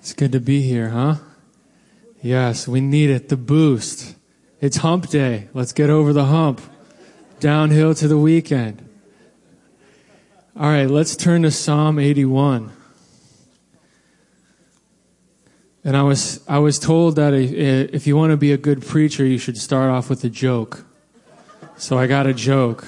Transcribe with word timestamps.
It's 0.00 0.14
good 0.14 0.32
to 0.32 0.40
be 0.40 0.62
here, 0.62 0.88
huh? 0.88 1.16
Yes, 2.22 2.66
we 2.66 2.80
need 2.80 3.10
it. 3.10 3.28
The 3.28 3.36
boost. 3.36 4.16
It's 4.58 4.78
hump 4.78 5.08
day. 5.08 5.48
Let's 5.52 5.72
get 5.72 5.90
over 5.90 6.14
the 6.14 6.24
hump. 6.24 6.62
Downhill 7.38 7.94
to 7.96 8.08
the 8.08 8.16
weekend. 8.16 8.88
All 10.56 10.68
right, 10.68 10.88
let's 10.88 11.16
turn 11.16 11.42
to 11.42 11.50
Psalm 11.50 11.98
81. 11.98 12.72
And 15.84 15.94
I 15.94 16.02
was, 16.02 16.40
I 16.48 16.58
was 16.60 16.78
told 16.78 17.16
that 17.16 17.34
if 17.34 18.06
you 18.06 18.16
want 18.16 18.30
to 18.30 18.38
be 18.38 18.52
a 18.52 18.58
good 18.58 18.80
preacher, 18.80 19.26
you 19.26 19.36
should 19.36 19.58
start 19.58 19.90
off 19.90 20.08
with 20.08 20.24
a 20.24 20.30
joke. 20.30 20.86
So 21.76 21.98
I 21.98 22.06
got 22.06 22.26
a 22.26 22.32
joke. 22.32 22.86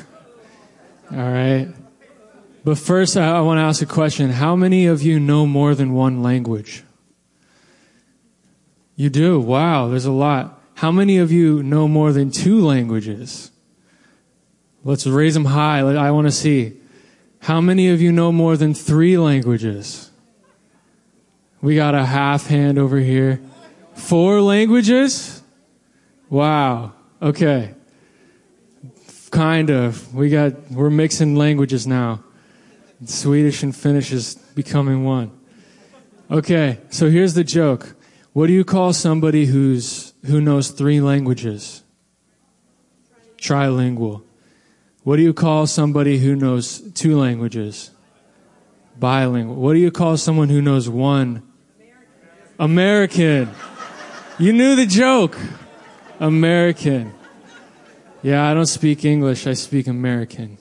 All 1.10 1.18
right. 1.18 1.68
But 2.64 2.78
first, 2.78 3.18
I, 3.18 3.36
I 3.36 3.40
want 3.42 3.58
to 3.58 3.62
ask 3.62 3.82
a 3.82 3.86
question. 3.86 4.30
How 4.30 4.56
many 4.56 4.86
of 4.86 5.02
you 5.02 5.20
know 5.20 5.46
more 5.46 5.74
than 5.74 5.92
one 5.92 6.22
language? 6.22 6.84
You 8.96 9.10
do? 9.10 9.40
Wow, 9.40 9.88
there's 9.88 10.04
a 10.04 10.12
lot. 10.12 10.60
How 10.74 10.90
many 10.90 11.18
of 11.18 11.30
you 11.30 11.62
know 11.62 11.88
more 11.88 12.12
than 12.12 12.30
two 12.30 12.64
languages? 12.64 13.50
Let's 14.84 15.06
raise 15.06 15.34
them 15.34 15.46
high. 15.46 15.80
I 15.80 16.10
want 16.10 16.26
to 16.26 16.32
see. 16.32 16.78
How 17.40 17.60
many 17.60 17.88
of 17.88 18.00
you 18.00 18.12
know 18.12 18.32
more 18.32 18.56
than 18.56 18.74
three 18.74 19.16
languages? 19.16 20.10
We 21.60 21.76
got 21.76 21.94
a 21.94 22.04
half 22.04 22.48
hand 22.48 22.78
over 22.78 22.98
here. 22.98 23.40
Four 23.94 24.40
languages? 24.40 25.42
Wow. 26.28 26.92
Okay. 27.20 27.74
Kind 29.30 29.70
of. 29.70 30.14
We 30.14 30.30
got, 30.30 30.70
we're 30.70 30.90
mixing 30.90 31.36
languages 31.36 31.86
now. 31.86 32.24
Swedish 33.04 33.62
and 33.62 33.74
Finnish 33.74 34.12
is 34.12 34.34
becoming 34.54 35.04
one. 35.04 35.30
Okay. 36.30 36.78
So 36.90 37.10
here's 37.10 37.34
the 37.34 37.44
joke. 37.44 37.94
What 38.32 38.46
do 38.46 38.54
you 38.54 38.64
call 38.64 38.94
somebody 38.94 39.46
who's, 39.46 40.14
who 40.24 40.40
knows 40.40 40.70
three 40.70 41.00
languages? 41.00 41.82
Trilingual. 43.36 44.22
What 45.02 45.16
do 45.16 45.22
you 45.22 45.34
call 45.34 45.66
somebody 45.66 46.18
who 46.18 46.34
knows 46.34 46.80
two 46.92 47.18
languages? 47.18 47.90
Bilingual. 48.98 49.56
What 49.56 49.74
do 49.74 49.80
you 49.80 49.90
call 49.90 50.16
someone 50.16 50.48
who 50.48 50.62
knows 50.62 50.88
one? 50.88 51.42
American. 52.58 53.50
You 54.38 54.52
knew 54.52 54.76
the 54.76 54.86
joke. 54.86 55.36
American. 56.18 57.12
Yeah, 58.22 58.48
I 58.48 58.54
don't 58.54 58.66
speak 58.66 59.04
English, 59.04 59.46
I 59.46 59.54
speak 59.54 59.88
American. 59.88 60.56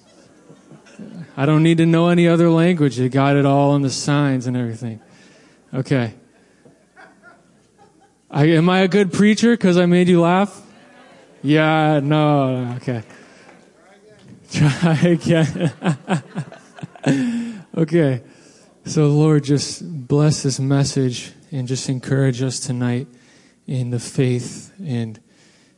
I 1.37 1.45
don't 1.45 1.63
need 1.63 1.77
to 1.77 1.85
know 1.85 2.09
any 2.09 2.27
other 2.27 2.49
language. 2.49 2.97
They 2.97 3.07
got 3.07 3.37
it 3.37 3.45
all 3.45 3.71
on 3.71 3.81
the 3.81 3.89
signs 3.89 4.45
and 4.47 4.57
everything. 4.57 4.99
Okay. 5.73 6.15
I, 8.33 8.45
am 8.45 8.69
I 8.69 8.79
a 8.79 8.87
good 8.87 9.11
preacher 9.11 9.51
because 9.51 9.77
I 9.77 9.85
made 9.85 10.07
you 10.07 10.21
laugh? 10.21 10.65
Yeah, 11.43 11.99
no, 12.01 12.77
okay. 12.77 13.03
Try 14.51 14.99
again. 15.03 15.73
okay. 17.77 18.21
So, 18.85 19.07
Lord, 19.07 19.43
just 19.43 20.07
bless 20.07 20.43
this 20.43 20.61
message 20.61 21.33
and 21.51 21.67
just 21.67 21.89
encourage 21.89 22.41
us 22.41 22.61
tonight 22.61 23.07
in 23.67 23.89
the 23.89 23.99
faith. 23.99 24.71
And 24.81 25.19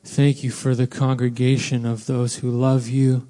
thank 0.04 0.44
you 0.44 0.52
for 0.52 0.76
the 0.76 0.86
congregation 0.86 1.88
of 1.88 2.06
those 2.06 2.36
who 2.36 2.52
love 2.52 2.88
you. 2.88 3.28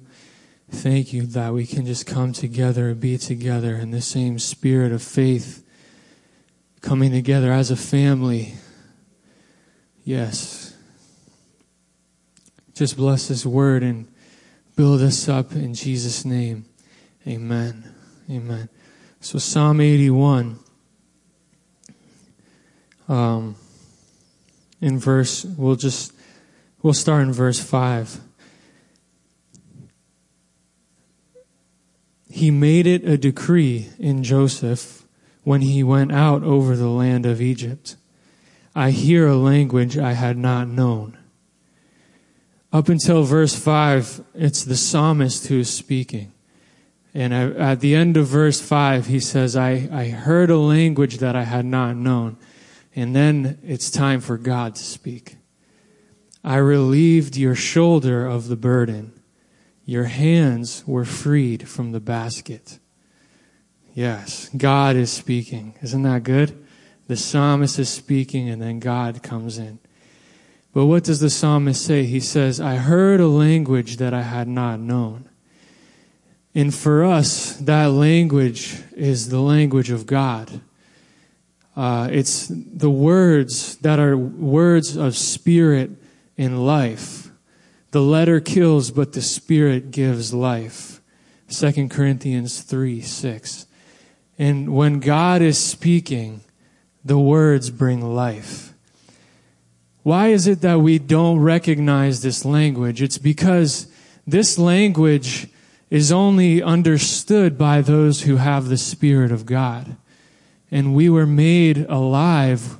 Thank 0.70 1.14
you 1.14 1.22
that 1.28 1.54
we 1.54 1.66
can 1.66 1.86
just 1.86 2.04
come 2.04 2.34
together 2.34 2.90
and 2.90 3.00
be 3.00 3.16
together 3.16 3.76
in 3.76 3.90
the 3.90 4.02
same 4.02 4.38
spirit 4.38 4.92
of 4.92 5.02
faith, 5.02 5.64
coming 6.82 7.10
together 7.10 7.50
as 7.52 7.70
a 7.70 7.76
family 7.76 8.56
Yes. 10.04 10.76
Just 12.74 12.96
bless 12.96 13.28
this 13.28 13.46
word 13.46 13.82
and 13.82 14.06
build 14.76 15.00
us 15.00 15.28
up 15.28 15.52
in 15.52 15.72
Jesus' 15.72 16.24
name. 16.24 16.66
Amen. 17.26 17.94
Amen. 18.30 18.68
So 19.20 19.38
Psalm 19.38 19.80
81, 19.80 20.58
um, 23.08 23.56
in 24.82 24.98
verse, 24.98 25.44
we'll 25.44 25.76
just, 25.76 26.12
we'll 26.82 26.92
start 26.92 27.22
in 27.22 27.32
verse 27.32 27.58
5. 27.58 28.20
He 32.28 32.50
made 32.50 32.86
it 32.86 33.08
a 33.08 33.16
decree 33.16 33.88
in 33.98 34.22
Joseph 34.22 35.06
when 35.44 35.62
he 35.62 35.82
went 35.82 36.12
out 36.12 36.42
over 36.42 36.76
the 36.76 36.88
land 36.88 37.24
of 37.24 37.40
Egypt 37.40 37.96
I 38.74 38.90
hear 38.90 39.26
a 39.26 39.36
language 39.36 39.96
I 39.96 40.12
had 40.12 40.36
not 40.36 40.68
known. 40.68 41.16
Up 42.72 42.88
until 42.88 43.22
verse 43.22 43.54
5, 43.54 44.24
it's 44.34 44.64
the 44.64 44.76
psalmist 44.76 45.46
who 45.46 45.60
is 45.60 45.70
speaking. 45.70 46.32
And 47.14 47.32
at 47.32 47.78
the 47.78 47.94
end 47.94 48.16
of 48.16 48.26
verse 48.26 48.60
5, 48.60 49.06
he 49.06 49.20
says, 49.20 49.54
I, 49.54 49.88
I 49.92 50.08
heard 50.08 50.50
a 50.50 50.58
language 50.58 51.18
that 51.18 51.36
I 51.36 51.44
had 51.44 51.64
not 51.64 51.94
known. 51.94 52.36
And 52.96 53.14
then 53.14 53.60
it's 53.62 53.90
time 53.90 54.20
for 54.20 54.36
God 54.36 54.74
to 54.74 54.82
speak. 54.82 55.36
I 56.42 56.56
relieved 56.56 57.36
your 57.36 57.54
shoulder 57.54 58.26
of 58.26 58.48
the 58.48 58.56
burden. 58.56 59.20
Your 59.84 60.04
hands 60.04 60.82
were 60.84 61.04
freed 61.04 61.68
from 61.68 61.92
the 61.92 62.00
basket. 62.00 62.80
Yes, 63.94 64.50
God 64.56 64.96
is 64.96 65.12
speaking. 65.12 65.76
Isn't 65.80 66.02
that 66.02 66.24
good? 66.24 66.63
The 67.06 67.16
psalmist 67.16 67.78
is 67.78 67.88
speaking 67.88 68.48
and 68.48 68.60
then 68.62 68.78
God 68.78 69.22
comes 69.22 69.58
in. 69.58 69.78
But 70.72 70.86
what 70.86 71.04
does 71.04 71.20
the 71.20 71.30
psalmist 71.30 71.84
say? 71.84 72.04
He 72.04 72.20
says, 72.20 72.60
I 72.60 72.76
heard 72.76 73.20
a 73.20 73.28
language 73.28 73.98
that 73.98 74.12
I 74.12 74.22
had 74.22 74.48
not 74.48 74.80
known. 74.80 75.28
And 76.54 76.74
for 76.74 77.04
us, 77.04 77.56
that 77.56 77.86
language 77.86 78.80
is 78.96 79.28
the 79.28 79.40
language 79.40 79.90
of 79.90 80.06
God. 80.06 80.60
Uh, 81.76 82.08
it's 82.10 82.48
the 82.48 82.90
words 82.90 83.76
that 83.78 83.98
are 83.98 84.16
words 84.16 84.96
of 84.96 85.16
spirit 85.16 85.90
and 86.38 86.64
life. 86.64 87.30
The 87.90 88.02
letter 88.02 88.40
kills, 88.40 88.90
but 88.90 89.12
the 89.12 89.22
spirit 89.22 89.90
gives 89.90 90.32
life. 90.32 91.00
2 91.48 91.88
Corinthians 91.88 92.62
3 92.62 93.00
6. 93.00 93.66
And 94.38 94.74
when 94.74 95.00
God 95.00 95.42
is 95.42 95.58
speaking, 95.58 96.43
the 97.04 97.18
words 97.18 97.70
bring 97.70 98.00
life. 98.14 98.72
Why 100.02 100.28
is 100.28 100.46
it 100.46 100.60
that 100.60 100.80
we 100.80 100.98
don't 100.98 101.40
recognize 101.40 102.22
this 102.22 102.44
language? 102.44 103.00
It's 103.02 103.18
because 103.18 103.86
this 104.26 104.58
language 104.58 105.48
is 105.90 106.10
only 106.10 106.62
understood 106.62 107.56
by 107.56 107.80
those 107.80 108.22
who 108.22 108.36
have 108.36 108.68
the 108.68 108.76
Spirit 108.76 109.32
of 109.32 109.46
God. 109.46 109.96
And 110.70 110.94
we 110.94 111.08
were 111.08 111.26
made 111.26 111.86
alive 111.88 112.78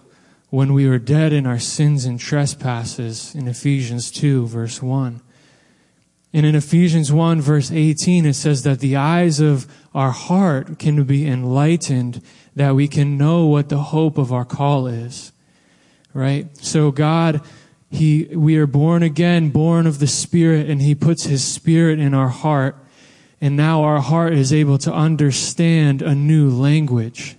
when 0.50 0.72
we 0.72 0.88
were 0.88 0.98
dead 0.98 1.32
in 1.32 1.46
our 1.46 1.58
sins 1.58 2.04
and 2.04 2.18
trespasses 2.18 3.34
in 3.34 3.48
Ephesians 3.48 4.10
2, 4.10 4.46
verse 4.46 4.82
1. 4.82 5.20
And 6.32 6.44
in 6.44 6.54
Ephesians 6.54 7.12
1, 7.12 7.40
verse 7.40 7.70
18, 7.70 8.26
it 8.26 8.34
says 8.34 8.64
that 8.64 8.80
the 8.80 8.96
eyes 8.96 9.38
of 9.38 9.66
our 9.94 10.10
heart 10.10 10.78
can 10.78 11.04
be 11.04 11.26
enlightened 11.26 12.20
that 12.56 12.74
we 12.74 12.88
can 12.88 13.18
know 13.18 13.46
what 13.46 13.68
the 13.68 13.78
hope 13.78 14.18
of 14.18 14.32
our 14.32 14.44
call 14.44 14.86
is. 14.86 15.32
Right? 16.12 16.56
So 16.58 16.90
God, 16.90 17.40
He, 17.90 18.24
we 18.32 18.56
are 18.56 18.66
born 18.66 19.02
again, 19.02 19.50
born 19.50 19.86
of 19.86 19.98
the 19.98 20.06
Spirit, 20.06 20.70
and 20.70 20.80
He 20.80 20.94
puts 20.94 21.24
His 21.24 21.44
Spirit 21.44 21.98
in 21.98 22.14
our 22.14 22.28
heart. 22.28 22.76
And 23.40 23.56
now 23.56 23.82
our 23.82 24.00
heart 24.00 24.32
is 24.32 24.52
able 24.52 24.78
to 24.78 24.92
understand 24.92 26.00
a 26.00 26.14
new 26.14 26.48
language. 26.48 27.36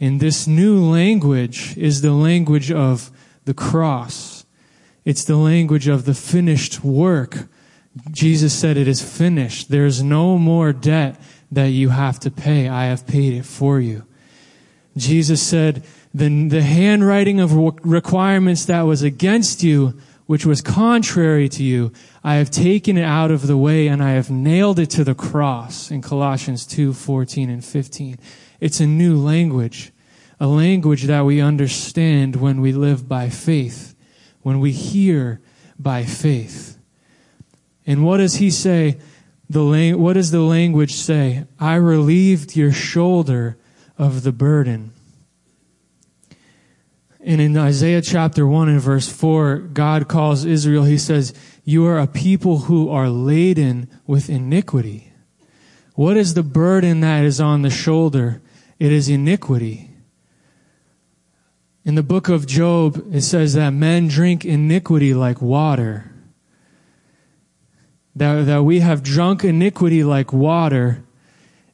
And 0.00 0.20
this 0.20 0.46
new 0.46 0.82
language 0.82 1.76
is 1.76 2.00
the 2.00 2.12
language 2.12 2.72
of 2.72 3.10
the 3.44 3.54
cross. 3.54 4.46
It's 5.04 5.24
the 5.24 5.36
language 5.36 5.88
of 5.88 6.04
the 6.04 6.14
finished 6.14 6.84
work. 6.84 7.48
Jesus 8.10 8.52
said 8.52 8.76
it 8.76 8.88
is 8.88 9.02
finished. 9.02 9.70
There's 9.70 10.02
no 10.02 10.38
more 10.38 10.72
debt 10.72 11.20
that 11.50 11.66
you 11.66 11.88
have 11.88 12.20
to 12.20 12.30
pay. 12.30 12.68
I 12.68 12.84
have 12.86 13.06
paid 13.06 13.32
it 13.34 13.44
for 13.44 13.80
you. 13.80 14.04
Jesus 14.98 15.42
said, 15.42 15.84
the, 16.14 16.48
the 16.48 16.62
handwriting 16.62 17.40
of 17.40 17.54
requirements 17.84 18.64
that 18.66 18.82
was 18.82 19.02
against 19.02 19.62
you, 19.62 19.98
which 20.26 20.44
was 20.44 20.60
contrary 20.60 21.48
to 21.50 21.62
you, 21.62 21.92
I 22.24 22.34
have 22.34 22.50
taken 22.50 22.96
it 22.96 23.04
out 23.04 23.30
of 23.30 23.46
the 23.46 23.56
way 23.56 23.88
and 23.88 24.02
I 24.02 24.10
have 24.10 24.30
nailed 24.30 24.78
it 24.78 24.90
to 24.90 25.04
the 25.04 25.14
cross 25.14 25.90
in 25.90 26.02
Colossians 26.02 26.66
2, 26.66 26.92
14 26.92 27.50
and 27.50 27.64
15. 27.64 28.18
It's 28.60 28.80
a 28.80 28.86
new 28.86 29.16
language, 29.16 29.92
a 30.40 30.46
language 30.46 31.04
that 31.04 31.24
we 31.24 31.40
understand 31.40 32.36
when 32.36 32.60
we 32.60 32.72
live 32.72 33.08
by 33.08 33.28
faith, 33.28 33.94
when 34.42 34.60
we 34.60 34.72
hear 34.72 35.40
by 35.78 36.04
faith. 36.04 36.78
And 37.86 38.04
what 38.04 38.18
does 38.18 38.36
he 38.36 38.50
say? 38.50 38.98
The, 39.48 39.94
what 39.94 40.14
does 40.14 40.30
the 40.30 40.42
language 40.42 40.92
say? 40.92 41.44
I 41.58 41.76
relieved 41.76 42.56
your 42.56 42.72
shoulder 42.72 43.57
of 43.98 44.22
the 44.22 44.32
burden. 44.32 44.92
And 47.20 47.40
in 47.40 47.56
Isaiah 47.58 48.00
chapter 48.00 48.46
1 48.46 48.68
and 48.68 48.80
verse 48.80 49.10
4, 49.10 49.58
God 49.58 50.08
calls 50.08 50.44
Israel, 50.44 50.84
He 50.84 50.96
says, 50.98 51.34
You 51.64 51.84
are 51.86 51.98
a 51.98 52.06
people 52.06 52.60
who 52.60 52.88
are 52.88 53.10
laden 53.10 53.90
with 54.06 54.30
iniquity. 54.30 55.12
What 55.94 56.16
is 56.16 56.34
the 56.34 56.44
burden 56.44 57.00
that 57.00 57.24
is 57.24 57.40
on 57.40 57.62
the 57.62 57.70
shoulder? 57.70 58.40
It 58.78 58.92
is 58.92 59.08
iniquity. 59.08 59.90
In 61.84 61.96
the 61.96 62.02
book 62.02 62.28
of 62.28 62.46
Job, 62.46 63.02
it 63.12 63.22
says 63.22 63.54
that 63.54 63.70
men 63.70 64.06
drink 64.06 64.44
iniquity 64.44 65.12
like 65.12 65.42
water. 65.42 66.12
That, 68.14 68.46
that 68.46 68.62
we 68.62 68.80
have 68.80 69.02
drunk 69.02 69.42
iniquity 69.42 70.04
like 70.04 70.32
water, 70.32 71.04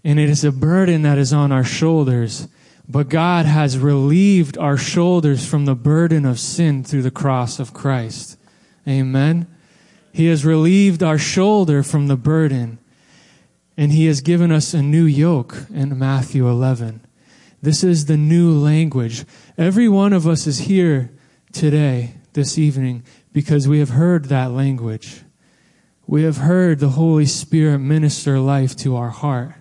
and 0.05 0.21
it 0.21 0.29
is 0.29 0.45
a 0.45 0.53
burden 0.53 1.03
that 1.03 1.19
is 1.19 1.33
on 1.33 1.51
our 1.51 1.65
shoulders. 1.65 2.47
But 2.87 3.09
God 3.09 3.47
has 3.47 3.79
relieved 3.79 4.59
our 4.59 4.77
shoulders 4.77 5.47
from 5.47 5.65
the 5.65 5.75
burden 5.75 6.27
of 6.27 6.39
sin 6.39 6.85
through 6.85 7.03
the 7.03 7.11
cross 7.11 7.59
of 7.59 7.73
Christ. 7.73 8.39
Amen. 8.87 9.47
He 10.13 10.27
has 10.27 10.45
relieved 10.45 11.03
our 11.03 11.19
shoulder 11.19 11.83
from 11.83 12.07
the 12.07 12.17
burden, 12.17 12.79
and 13.77 13.91
He 13.91 14.07
has 14.07 14.21
given 14.21 14.53
us 14.53 14.75
a 14.75 14.83
new 14.83 15.05
yoke 15.05 15.67
in 15.73 15.99
Matthew 15.99 16.47
11. 16.47 17.01
This 17.63 17.83
is 17.83 18.05
the 18.05 18.19
new 18.19 18.53
language. 18.53 19.25
Every 19.57 19.89
one 19.89 20.13
of 20.13 20.29
us 20.29 20.47
is 20.47 20.59
here 20.59 21.11
today, 21.53 22.17
this 22.35 22.59
evening, 22.59 23.05
because 23.33 23.67
we 23.67 23.79
have 23.79 23.91
heard 23.91 24.27
that 24.27 24.51
language. 24.51 25.23
We 26.07 26.25
have 26.25 26.37
heard 26.37 26.79
the 26.79 26.91
Holy 26.91 27.25
Spirit 27.25 27.79
minister 27.79 28.39
life 28.39 28.77
to 28.77 28.95
our 28.97 29.09
heart. 29.09 29.55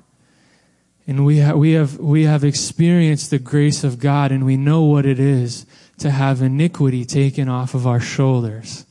And 1.05 1.25
we, 1.25 1.39
ha- 1.39 1.53
we, 1.53 1.73
have, 1.73 1.97
we 1.99 2.23
have 2.23 2.43
experienced 2.43 3.29
the 3.29 3.39
grace 3.39 3.83
of 3.83 3.99
God 3.99 4.31
and 4.31 4.45
we 4.45 4.57
know 4.57 4.83
what 4.83 5.05
it 5.05 5.19
is 5.19 5.65
to 5.99 6.11
have 6.11 6.41
iniquity 6.41 7.05
taken 7.05 7.49
off 7.49 7.73
of 7.73 7.85
our 7.85 7.99
shoulders, 7.99 8.85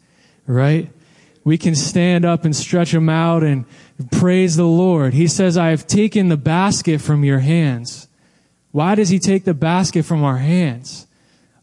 right? 0.47 0.91
We 1.44 1.59
can 1.59 1.75
stand 1.75 2.25
up 2.25 2.44
and 2.44 2.55
stretch 2.55 2.93
them 2.93 3.09
out 3.09 3.43
and 3.43 3.64
praise 4.11 4.56
the 4.56 4.67
Lord. 4.67 5.14
He 5.14 5.26
says, 5.26 5.56
I 5.56 5.70
have 5.70 5.87
taken 5.87 6.29
the 6.29 6.37
basket 6.37 7.00
from 7.00 7.25
your 7.25 7.41
hands. 7.41 8.09
Why 8.70 8.94
does 8.94 9.09
he 9.09 9.19
take 9.19 9.44
the 9.44 9.55
basket 9.55 10.05
from 10.05 10.23
our 10.23 10.38
hands? 10.38 11.06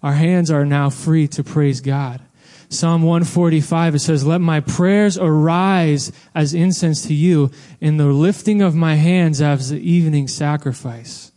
Our 0.01 0.13
hands 0.13 0.51
are 0.51 0.66
now 0.66 0.90
free 0.90 1.28
to 1.30 1.44
praise 1.44 1.81
God. 1.81 2.22
Psalm 2.71 3.01
145, 3.01 3.95
it 3.95 4.00
says, 4.00 4.24
Let 4.24 4.42
my 4.42 4.60
prayers 4.60 5.18
arise 5.18 6.12
as 6.36 6.54
incense 6.54 7.07
to 7.07 7.16
you 7.16 7.50
in 7.81 7.98
the 7.98 8.06
lifting 8.06 8.62
of 8.62 8.75
my 8.75 8.94
hands 8.94 9.42
as 9.42 9.69
the 9.69 9.80
evening 9.80 10.27
sacrifice. 10.27 11.31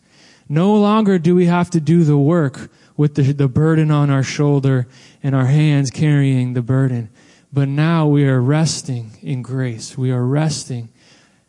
No 0.46 0.74
longer 0.74 1.18
do 1.18 1.34
we 1.34 1.46
have 1.46 1.70
to 1.70 1.80
do 1.80 2.04
the 2.04 2.18
work 2.18 2.70
with 2.98 3.14
the, 3.14 3.32
the 3.32 3.48
burden 3.48 3.90
on 3.90 4.10
our 4.10 4.22
shoulder 4.22 4.86
and 5.22 5.34
our 5.34 5.46
hands 5.46 5.90
carrying 5.90 6.52
the 6.52 6.60
burden. 6.60 7.08
But 7.50 7.68
now 7.68 8.06
we 8.06 8.26
are 8.26 8.40
resting 8.40 9.12
in 9.22 9.40
grace. 9.40 9.96
We 9.96 10.10
are 10.10 10.26
resting, 10.26 10.90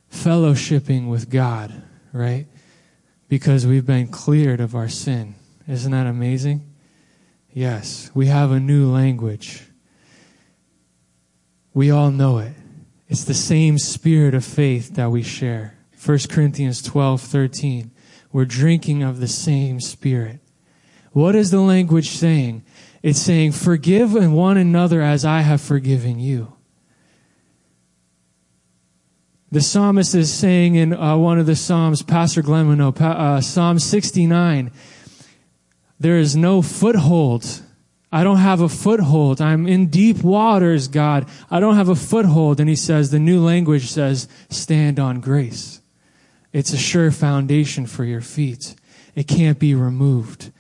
fellowshipping 0.10 1.10
with 1.10 1.30
God, 1.30 1.84
right? 2.14 2.48
Because 3.28 3.68
we've 3.68 3.86
been 3.86 4.08
cleared 4.08 4.62
of 4.62 4.76
our 4.76 4.88
sin. 4.88 5.36
Isn't 5.68 5.92
that 5.92 6.08
amazing? 6.08 6.74
Yes, 7.52 8.10
we 8.14 8.28
have 8.28 8.52
a 8.52 8.62
new 8.62 8.90
language. 8.90 9.66
We 11.74 11.90
all 11.90 12.12
know 12.12 12.38
it. 12.38 12.54
It's 13.08 13.24
the 13.24 13.34
same 13.34 13.78
spirit 13.78 14.34
of 14.34 14.46
faith 14.46 14.96
that 14.96 15.12
we 15.12 15.24
share. 15.24 15.78
1 16.04 16.20
Corinthians 16.30 16.82
12, 16.82 17.22
13. 17.22 17.92
We're 18.32 18.46
drinking 18.46 19.04
of 19.04 19.20
the 19.20 19.28
same 19.28 19.80
spirit. 19.80 20.40
What 21.12 21.36
is 21.36 21.52
the 21.52 21.62
language 21.62 22.10
saying? 22.10 22.64
It's 23.02 23.20
saying, 23.20 23.52
forgive 23.52 24.14
one 24.34 24.58
another 24.58 25.02
as 25.02 25.26
I 25.26 25.42
have 25.42 25.62
forgiven 25.62 26.20
you. 26.20 26.54
The 29.52 29.62
psalmist 29.62 30.16
is 30.16 30.34
saying 30.34 30.74
in 30.74 30.94
uh, 30.94 31.16
one 31.18 31.38
of 31.38 31.46
the 31.46 31.56
psalms, 31.56 32.02
Pastor 32.02 32.42
Glenn 32.42 32.68
would 32.70 32.80
uh, 33.00 33.40
Psalm 33.40 33.78
69, 33.78 34.72
there 36.00 36.18
is 36.18 36.36
no 36.36 36.64
foothold 36.64 37.62
I 38.14 38.24
don't 38.24 38.38
have 38.38 38.62
a 38.62 38.70
foothold. 38.70 39.42
I'm 39.42 39.68
in 39.68 39.88
deep 39.88 40.22
waters, 40.24 40.88
God. 40.88 41.28
I 41.50 41.60
don't 41.60 41.78
have 41.78 41.90
a 41.90 41.96
foothold. 41.96 42.60
And 42.60 42.70
he 42.70 42.76
says, 42.76 43.10
the 43.10 43.18
new 43.18 43.44
language 43.44 43.90
says, 43.90 44.28
stand 44.52 45.00
on 45.00 45.20
grace. 45.20 45.82
It's 46.52 46.72
a 46.74 46.78
sure 46.78 47.10
foundation 47.10 47.88
for 47.88 48.04
your 48.04 48.22
feet. 48.22 48.76
It 49.16 49.28
can't 49.28 49.58
be 49.58 49.74
removed. 49.74 50.52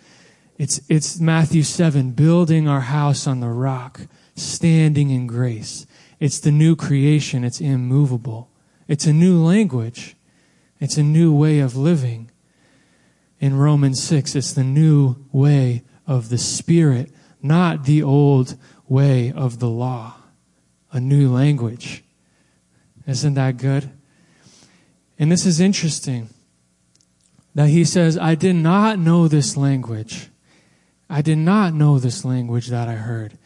It's, 0.57 0.81
it's 0.89 1.19
Matthew 1.19 1.61
7, 1.61 2.13
building 2.13 2.67
our 2.67 2.81
house 2.81 3.27
on 3.27 3.39
the 3.39 3.49
rock, 3.49 4.01
standing 4.35 5.11
in 5.11 5.27
grace. 5.27 5.85
It's 6.19 6.39
the 6.39 6.51
new 6.51 6.75
creation. 6.75 7.43
It's 7.43 7.61
immovable. 7.61 8.49
It's 8.87 9.05
a 9.05 9.13
new 9.13 9.37
language. 9.37 10.15
It's 10.79 10.97
a 10.97 11.03
new 11.03 11.31
way 11.31 11.59
of 11.59 11.75
living. 11.77 12.31
In 13.39 13.55
Romans 13.55 14.01
6, 14.01 14.35
it's 14.35 14.53
the 14.53 14.63
new 14.63 15.17
way 15.31 15.83
of 16.07 16.29
the 16.29 16.39
Spirit 16.39 17.11
not 17.43 17.83
the 17.83 18.01
old 18.01 18.55
way 18.87 19.31
of 19.31 19.59
the 19.59 19.69
law, 19.69 20.15
a 20.91 20.99
new 20.99 21.29
language. 21.29 22.03
Isn't 23.05 23.33
that 23.33 23.57
good? 23.57 23.89
And 25.19 25.31
this 25.31 25.45
is 25.45 25.59
interesting 25.59 26.29
that 27.53 27.69
he 27.69 27.83
says, 27.85 28.17
I 28.17 28.35
did 28.35 28.55
not 28.55 28.97
know 28.97 29.27
this 29.27 29.55
language. 29.55 30.29
I 31.09 31.21
did 31.21 31.37
not 31.37 31.73
know 31.73 31.99
this 31.99 32.25
language 32.25 32.67
that 32.67 32.87
I 32.87 32.95
heard. 32.95 33.37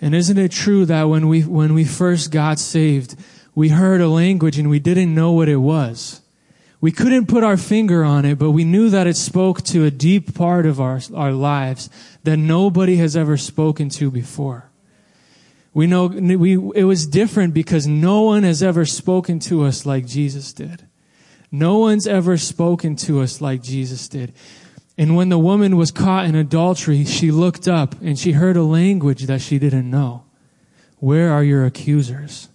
And 0.00 0.14
isn't 0.14 0.38
it 0.38 0.52
true 0.52 0.84
that 0.84 1.04
when 1.04 1.28
we, 1.28 1.42
when 1.42 1.74
we 1.74 1.84
first 1.84 2.30
got 2.30 2.58
saved, 2.58 3.16
we 3.54 3.70
heard 3.70 4.00
a 4.00 4.08
language 4.08 4.58
and 4.58 4.68
we 4.68 4.78
didn't 4.78 5.14
know 5.14 5.32
what 5.32 5.48
it 5.48 5.56
was? 5.56 6.20
We 6.80 6.92
couldn't 6.92 7.26
put 7.26 7.42
our 7.42 7.56
finger 7.56 8.04
on 8.04 8.24
it, 8.24 8.38
but 8.38 8.50
we 8.50 8.64
knew 8.64 8.90
that 8.90 9.06
it 9.06 9.16
spoke 9.16 9.62
to 9.64 9.84
a 9.84 9.90
deep 9.90 10.34
part 10.34 10.66
of 10.66 10.80
our, 10.80 11.00
our 11.14 11.32
lives 11.32 11.88
that 12.24 12.36
nobody 12.36 12.96
has 12.96 13.16
ever 13.16 13.36
spoken 13.36 13.88
to 13.90 14.10
before. 14.10 14.70
We 15.72 15.86
know 15.86 16.06
we, 16.06 16.54
it 16.74 16.84
was 16.84 17.06
different 17.06 17.54
because 17.54 17.86
no 17.86 18.22
one 18.22 18.42
has 18.42 18.62
ever 18.62 18.84
spoken 18.84 19.38
to 19.40 19.64
us 19.64 19.84
like 19.84 20.06
Jesus 20.06 20.52
did. 20.52 20.86
No 21.50 21.78
one's 21.78 22.06
ever 22.06 22.36
spoken 22.36 22.96
to 22.96 23.20
us 23.20 23.40
like 23.40 23.62
Jesus 23.62 24.08
did. 24.08 24.32
And 24.98 25.16
when 25.16 25.28
the 25.28 25.38
woman 25.38 25.76
was 25.76 25.90
caught 25.90 26.26
in 26.26 26.34
adultery, 26.34 27.04
she 27.04 27.30
looked 27.30 27.68
up 27.68 27.94
and 28.00 28.18
she 28.18 28.32
heard 28.32 28.56
a 28.56 28.62
language 28.62 29.24
that 29.24 29.42
she 29.42 29.58
didn't 29.58 29.90
know. 29.90 30.24
Where 30.98 31.30
are 31.30 31.44
your 31.44 31.64
accusers? 31.66 32.48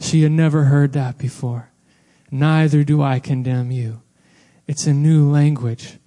She 0.00 0.22
had 0.22 0.32
never 0.32 0.64
heard 0.64 0.92
that 0.92 1.18
before 1.18 1.70
neither 2.30 2.84
do 2.84 3.02
I 3.02 3.20
condemn 3.20 3.70
you. 3.70 4.02
It's 4.66 4.86
a 4.86 4.92
new 4.92 5.30
language. 5.30 5.98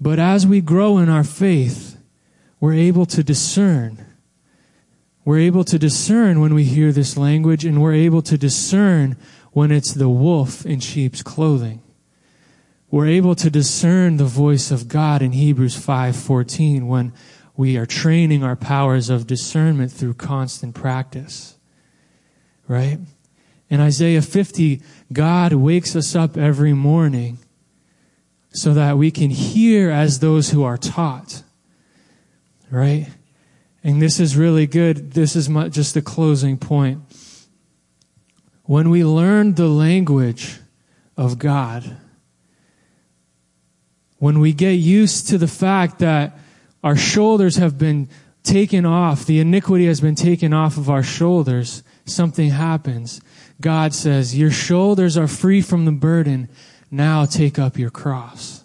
But 0.00 0.18
as 0.18 0.46
we 0.46 0.60
grow 0.60 0.98
in 0.98 1.08
our 1.08 1.24
faith, 1.24 1.98
we're 2.60 2.74
able 2.74 3.06
to 3.06 3.22
discern. 3.22 4.04
We're 5.24 5.40
able 5.40 5.64
to 5.64 5.78
discern 5.78 6.40
when 6.40 6.54
we 6.54 6.64
hear 6.64 6.92
this 6.92 7.16
language, 7.16 7.64
and 7.64 7.82
we're 7.82 7.94
able 7.94 8.22
to 8.22 8.38
discern 8.38 9.16
when 9.52 9.72
it's 9.72 9.94
the 9.94 10.08
wolf 10.08 10.66
in 10.66 10.80
sheep's 10.80 11.22
clothing. 11.22 11.82
We're 12.90 13.08
able 13.08 13.34
to 13.36 13.50
discern 13.50 14.16
the 14.16 14.24
voice 14.24 14.70
of 14.70 14.88
God 14.88 15.22
in 15.22 15.32
Hebrews 15.32 15.74
5:14 15.76 16.86
when 16.86 17.12
we 17.56 17.76
are 17.76 17.86
training 17.86 18.44
our 18.44 18.56
powers 18.56 19.10
of 19.10 19.26
discernment 19.26 19.90
through 19.90 20.14
constant 20.14 20.74
practice. 20.74 21.56
Right? 22.68 22.98
In 23.68 23.80
Isaiah 23.80 24.22
50, 24.22 24.80
God 25.12 25.52
wakes 25.52 25.96
us 25.96 26.14
up 26.14 26.36
every 26.36 26.72
morning 26.72 27.38
so 28.50 28.74
that 28.74 28.96
we 28.96 29.10
can 29.10 29.30
hear 29.30 29.90
as 29.90 30.20
those 30.20 30.50
who 30.50 30.62
are 30.62 30.78
taught. 30.78 31.42
Right? 32.70 33.08
And 33.82 34.00
this 34.00 34.18
is 34.18 34.36
really 34.36 34.66
good. 34.66 35.12
This 35.12 35.36
is 35.36 35.48
my, 35.48 35.68
just 35.68 35.94
the 35.94 36.02
closing 36.02 36.58
point. 36.58 37.00
When 38.64 38.90
we 38.90 39.04
learn 39.04 39.54
the 39.54 39.68
language 39.68 40.58
of 41.16 41.38
God, 41.38 41.96
when 44.18 44.40
we 44.40 44.52
get 44.52 44.72
used 44.72 45.28
to 45.28 45.38
the 45.38 45.48
fact 45.48 45.98
that 46.00 46.38
our 46.82 46.96
shoulders 46.96 47.56
have 47.56 47.78
been 47.78 48.08
taken 48.42 48.86
off, 48.86 49.26
the 49.26 49.40
iniquity 49.40 49.86
has 49.86 50.00
been 50.00 50.14
taken 50.14 50.52
off 50.52 50.78
of 50.78 50.88
our 50.88 51.02
shoulders, 51.02 51.82
something 52.06 52.50
happens. 52.50 53.20
God 53.60 53.94
says, 53.94 54.36
Your 54.36 54.50
shoulders 54.50 55.16
are 55.16 55.28
free 55.28 55.62
from 55.62 55.84
the 55.84 55.92
burden. 55.92 56.48
Now 56.90 57.24
take 57.24 57.58
up 57.58 57.78
your 57.78 57.90
cross. 57.90 58.64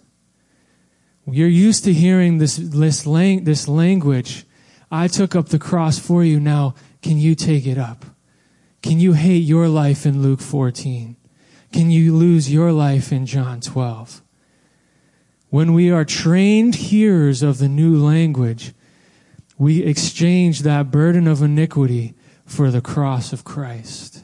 You're 1.26 1.48
used 1.48 1.84
to 1.86 1.94
hearing 1.94 2.38
this, 2.40 2.58
this, 2.58 3.06
lang- 3.06 3.44
this 3.44 3.68
language. 3.68 4.46
I 4.92 5.08
took 5.08 5.36
up 5.36 5.50
the 5.50 5.60
cross 5.60 5.98
for 5.98 6.24
you. 6.24 6.40
Now, 6.40 6.76
can 7.02 7.18
you 7.18 7.36
take 7.36 7.66
it 7.66 7.78
up? 7.78 8.06
Can 8.82 9.00
you 9.00 9.14
hate 9.14 9.44
your 9.44 9.68
life 9.68 10.06
in 10.06 10.22
Luke 10.22 10.42
14? 10.42 11.16
Can 11.72 11.90
you 11.92 12.16
lose 12.16 12.52
your 12.52 12.72
life 12.72 13.12
in 13.12 13.26
John 13.26 13.62
12? 13.62 14.22
When 15.50 15.74
we 15.74 15.92
are 15.92 16.06
trained 16.06 16.76
hearers 16.76 17.44
of 17.44 17.60
the 17.60 17.70
new 17.70 17.98
language, 17.98 18.74
we 19.58 19.84
exchange 19.84 20.62
that 20.62 20.92
burden 20.92 21.28
of 21.28 21.42
iniquity 21.42 22.14
for 22.46 22.72
the 22.72 22.82
cross 22.82 23.32
of 23.32 23.44
Christ. 23.44 24.24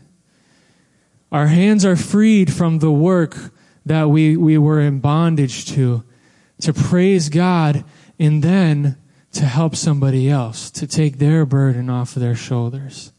Our 1.32 1.48
hands 1.48 1.84
are 1.86 1.96
freed 1.96 2.54
from 2.54 2.80
the 2.80 2.92
work 2.92 3.52
that 3.86 4.10
we, 4.10 4.38
we 4.38 4.58
were 4.58 4.82
in 4.82 5.00
bondage 5.00 5.66
to, 5.68 6.04
to 6.62 6.74
praise 6.74 7.30
God 7.30 7.84
and 8.20 8.44
then 8.44 8.98
to 9.34 9.46
help 9.46 9.76
somebody 9.76 10.30
else, 10.30 10.72
to 10.72 10.88
take 10.88 11.18
their 11.18 11.46
burden 11.46 11.90
off 11.90 12.16
of 12.16 12.22
their 12.22 12.36
shoulders. 12.36 13.12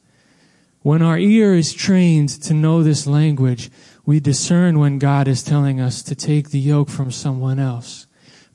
When 0.83 1.03
our 1.03 1.19
ear 1.19 1.55
is 1.55 1.73
trained 1.73 2.31
to 2.43 2.55
know 2.55 2.83
this 2.83 3.07
language, 3.07 3.71
we 4.07 4.21
discern 4.21 4.79
when 4.79 4.99
God 4.99 5.29
is 5.29 5.43
telling 5.43 5.81
us 5.81 6.03
to 6.05 6.15
take 6.15 6.51
the 6.51 6.59
yoke 6.59 6.89
from 6.89 7.11
someone 7.11 7.59
else. 7.59 8.07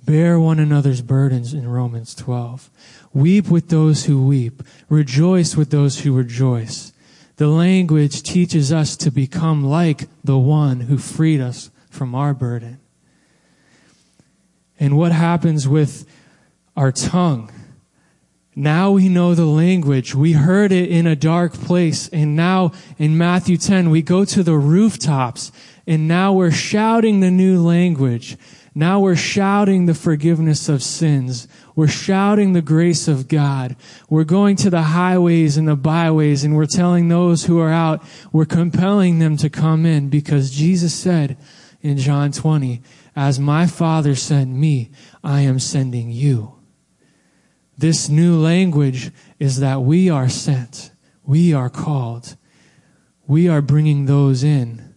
Bear 0.03 0.39
one 0.39 0.59
another's 0.59 1.01
burdens 1.01 1.53
in 1.53 1.67
Romans 1.67 2.15
12. 2.15 2.69
Weep 3.13 3.49
with 3.49 3.69
those 3.69 4.05
who 4.05 4.25
weep. 4.25 4.63
Rejoice 4.89 5.55
with 5.55 5.69
those 5.69 5.99
who 5.99 6.13
rejoice. 6.13 6.92
The 7.43 7.49
language 7.49 8.23
teaches 8.23 8.71
us 8.71 8.95
to 8.95 9.11
become 9.11 9.65
like 9.65 10.07
the 10.23 10.37
one 10.37 10.79
who 10.79 10.97
freed 10.97 11.41
us 11.41 11.71
from 11.89 12.15
our 12.15 12.33
burden. 12.33 12.79
And 14.79 14.97
what 14.97 15.11
happens 15.11 15.67
with 15.67 16.05
our 16.77 16.93
tongue? 16.93 17.51
Now 18.55 18.91
we 18.91 19.09
know 19.09 19.35
the 19.35 19.45
language. 19.45 20.15
We 20.15 20.31
heard 20.31 20.71
it 20.71 20.89
in 20.89 21.05
a 21.05 21.17
dark 21.17 21.51
place. 21.51 22.07
And 22.13 22.37
now 22.37 22.71
in 22.97 23.17
Matthew 23.17 23.57
10, 23.57 23.89
we 23.89 24.01
go 24.01 24.23
to 24.23 24.41
the 24.41 24.57
rooftops 24.57 25.51
and 25.85 26.07
now 26.07 26.31
we're 26.31 26.49
shouting 26.49 27.19
the 27.19 27.29
new 27.29 27.61
language. 27.61 28.37
Now 28.73 29.01
we're 29.01 29.17
shouting 29.17 29.85
the 29.85 29.93
forgiveness 29.93 30.69
of 30.69 30.81
sins. 30.81 31.49
We're 31.75 31.87
shouting 31.87 32.53
the 32.53 32.61
grace 32.61 33.07
of 33.07 33.27
God. 33.27 33.75
We're 34.09 34.23
going 34.23 34.55
to 34.57 34.69
the 34.69 34.83
highways 34.83 35.57
and 35.57 35.67
the 35.67 35.75
byways 35.75 36.43
and 36.43 36.55
we're 36.55 36.67
telling 36.67 37.07
those 37.07 37.45
who 37.45 37.59
are 37.59 37.71
out, 37.71 38.03
we're 38.31 38.45
compelling 38.45 39.19
them 39.19 39.37
to 39.37 39.49
come 39.49 39.85
in 39.85 40.09
because 40.09 40.51
Jesus 40.51 40.93
said 40.93 41.37
in 41.81 41.97
John 41.97 42.31
20, 42.31 42.81
as 43.15 43.39
my 43.39 43.67
Father 43.67 44.15
sent 44.15 44.51
me, 44.51 44.91
I 45.23 45.41
am 45.41 45.59
sending 45.59 46.11
you. 46.11 46.55
This 47.77 48.07
new 48.07 48.37
language 48.37 49.11
is 49.39 49.59
that 49.59 49.81
we 49.81 50.09
are 50.09 50.29
sent. 50.29 50.91
We 51.23 51.53
are 51.53 51.69
called. 51.69 52.35
We 53.25 53.47
are 53.49 53.61
bringing 53.61 54.05
those 54.05 54.43
in. 54.43 54.95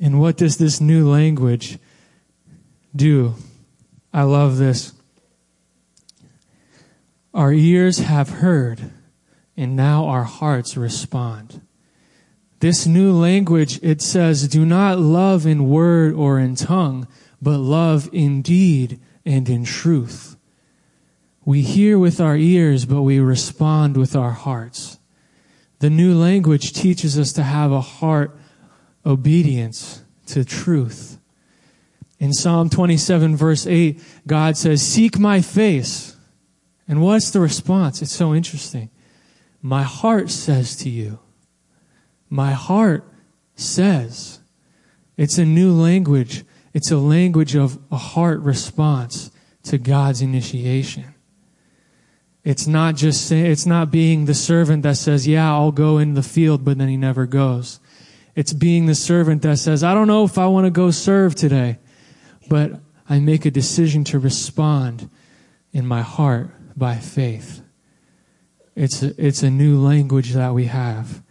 And 0.00 0.20
what 0.20 0.36
does 0.36 0.58
this 0.58 0.80
new 0.80 1.10
language 1.10 1.78
do? 2.94 3.34
I 4.14 4.22
love 4.22 4.58
this. 4.58 4.92
Our 7.34 7.52
ears 7.52 7.98
have 7.98 8.30
heard, 8.30 8.92
and 9.56 9.74
now 9.74 10.04
our 10.06 10.22
hearts 10.22 10.76
respond. 10.76 11.60
This 12.60 12.86
new 12.86 13.12
language, 13.12 13.80
it 13.82 14.00
says, 14.00 14.46
do 14.46 14.64
not 14.64 15.00
love 15.00 15.46
in 15.46 15.68
word 15.68 16.14
or 16.14 16.38
in 16.38 16.54
tongue, 16.54 17.08
but 17.42 17.58
love 17.58 18.08
in 18.12 18.40
deed 18.40 19.00
and 19.26 19.48
in 19.48 19.64
truth. 19.64 20.36
We 21.44 21.62
hear 21.62 21.98
with 21.98 22.20
our 22.20 22.36
ears, 22.36 22.84
but 22.84 23.02
we 23.02 23.18
respond 23.18 23.96
with 23.96 24.14
our 24.14 24.30
hearts. 24.30 24.96
The 25.80 25.90
new 25.90 26.14
language 26.14 26.72
teaches 26.72 27.18
us 27.18 27.32
to 27.32 27.42
have 27.42 27.72
a 27.72 27.80
heart 27.80 28.38
obedience 29.04 30.04
to 30.26 30.44
truth. 30.44 31.18
In 32.24 32.32
Psalm 32.32 32.70
27 32.70 33.36
verse 33.36 33.66
8, 33.66 34.00
God 34.26 34.56
says, 34.56 34.80
seek 34.80 35.18
my 35.18 35.42
face. 35.42 36.16
And 36.88 37.02
what's 37.02 37.30
the 37.30 37.38
response? 37.38 38.00
It's 38.00 38.14
so 38.14 38.34
interesting. 38.34 38.88
My 39.60 39.82
heart 39.82 40.30
says 40.30 40.74
to 40.76 40.88
you. 40.88 41.18
My 42.30 42.52
heart 42.52 43.06
says. 43.56 44.40
It's 45.18 45.36
a 45.36 45.44
new 45.44 45.70
language. 45.74 46.44
It's 46.72 46.90
a 46.90 46.96
language 46.96 47.54
of 47.54 47.78
a 47.92 47.98
heart 47.98 48.40
response 48.40 49.30
to 49.64 49.76
God's 49.76 50.22
initiation. 50.22 51.14
It's 52.42 52.66
not 52.66 52.96
just 52.96 53.28
say, 53.28 53.50
it's 53.50 53.66
not 53.66 53.90
being 53.90 54.24
the 54.24 54.32
servant 54.32 54.82
that 54.84 54.96
says, 54.96 55.28
yeah, 55.28 55.52
I'll 55.52 55.72
go 55.72 55.98
in 55.98 56.14
the 56.14 56.22
field, 56.22 56.64
but 56.64 56.78
then 56.78 56.88
he 56.88 56.96
never 56.96 57.26
goes. 57.26 57.80
It's 58.34 58.54
being 58.54 58.86
the 58.86 58.94
servant 58.94 59.42
that 59.42 59.58
says, 59.58 59.84
I 59.84 59.92
don't 59.92 60.08
know 60.08 60.24
if 60.24 60.38
I 60.38 60.46
want 60.46 60.64
to 60.64 60.70
go 60.70 60.90
serve 60.90 61.34
today, 61.34 61.80
but 62.48 62.80
I 63.08 63.20
make 63.20 63.44
a 63.44 63.50
decision 63.50 64.04
to 64.04 64.18
respond 64.18 65.10
in 65.72 65.86
my 65.86 66.02
heart 66.02 66.50
by 66.76 66.96
faith. 66.96 67.62
It's 68.74 69.02
a, 69.02 69.14
it's 69.24 69.42
a 69.42 69.50
new 69.50 69.78
language 69.78 70.32
that 70.32 70.54
we 70.54 70.66
have. 70.66 71.22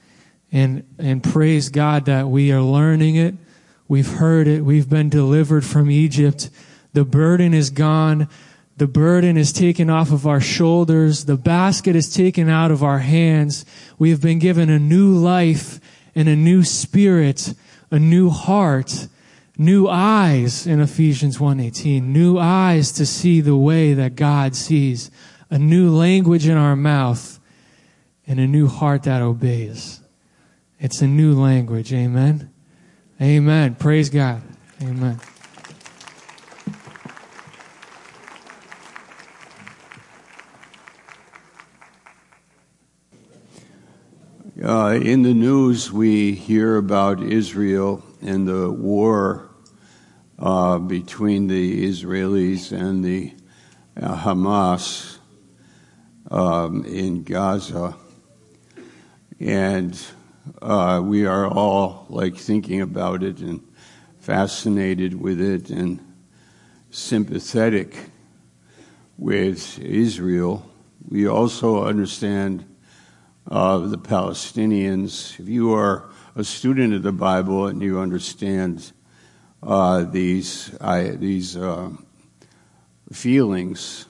And, 0.52 0.88
and 1.00 1.24
praise 1.24 1.70
God 1.70 2.06
that 2.06 2.28
we 2.28 2.52
are 2.52 2.62
learning 2.62 3.16
it. 3.16 3.36
We've 3.88 4.08
heard 4.08 4.48
it. 4.48 4.64
We've 4.64 4.90
been 4.90 5.10
delivered 5.10 5.66
from 5.66 5.90
Egypt. 5.90 6.50
The 6.94 7.04
burden 7.04 7.54
is 7.54 7.70
gone. 7.70 8.30
The 8.78 8.88
burden 8.88 9.36
is 9.38 9.52
taken 9.52 9.90
off 9.90 10.12
of 10.12 10.26
our 10.26 10.40
shoulders. 10.40 11.26
The 11.26 11.38
basket 11.38 11.96
is 11.96 12.14
taken 12.14 12.50
out 12.50 12.72
of 12.72 12.84
our 12.84 13.00
hands. 13.00 13.66
We 14.00 14.10
have 14.12 14.22
been 14.22 14.40
given 14.40 14.70
a 14.70 14.80
new 14.80 15.12
life 15.12 15.80
and 16.16 16.30
a 16.30 16.36
new 16.36 16.64
spirit, 16.64 17.54
a 17.92 18.00
new 18.00 18.30
heart, 18.30 19.08
new 19.58 19.88
eyes 19.88 20.66
in 20.66 20.80
Ephesians 20.80 21.40
1:18, 21.40 22.12
new 22.12 22.38
eyes 22.38 22.92
to 22.94 23.06
see 23.06 23.42
the 23.42 23.56
way 23.56 23.94
that 23.94 24.16
God 24.16 24.56
sees, 24.56 25.12
a 25.50 25.60
new 25.60 25.90
language 25.90 26.48
in 26.48 26.58
our 26.58 26.76
mouth, 26.76 27.40
and 28.26 28.40
a 28.40 28.48
new 28.48 28.68
heart 28.68 29.04
that 29.04 29.22
obeys. 29.22 30.02
It's 30.80 31.02
a 31.02 31.08
new 31.08 31.34
language. 31.34 31.94
Amen. 31.94 32.50
Amen. 33.22 33.76
Praise 33.76 34.10
God. 34.10 34.42
Amen. 34.82 35.20
Uh, 44.62 44.98
in 45.02 45.24
the 45.24 45.34
news, 45.34 45.92
we 45.92 46.32
hear 46.32 46.78
about 46.78 47.22
Israel 47.22 48.02
and 48.24 48.48
the 48.48 48.72
war 48.72 49.50
uh, 50.40 50.80
between 50.80 51.48
the 51.48 51.86
Israelis 51.86 52.72
and 52.72 53.04
the 53.04 53.34
uh, 54.02 54.18
Hamas 54.18 55.18
um, 56.32 56.86
in 56.86 57.24
Gaza. 57.24 57.96
And 59.40 60.00
uh, 60.62 61.02
we 61.04 61.26
are 61.26 61.48
all 61.48 62.06
like 62.10 62.36
thinking 62.36 62.82
about 62.82 63.24
it 63.24 63.40
and 63.40 63.62
fascinated 64.20 65.20
with 65.20 65.42
it 65.42 65.70
and 65.70 66.00
sympathetic 66.92 68.10
with 69.18 69.80
Israel. 69.80 70.70
We 71.08 71.28
also 71.28 71.86
understand 71.86 72.66
the 73.46 73.98
Palestinians. 73.98 75.40
If 75.40 75.50
you 75.50 75.74
are 75.74 76.10
a 76.36 76.44
student 76.44 76.96
of 76.96 77.04
the 77.04 77.12
Bible 77.12 77.68
and 77.68 77.80
you 77.80 78.00
understand 78.00 78.92
uh, 79.62 80.04
these 80.04 80.76
I, 80.82 81.10
these 81.10 81.56
uh, 81.56 81.92
feelings 83.12 84.08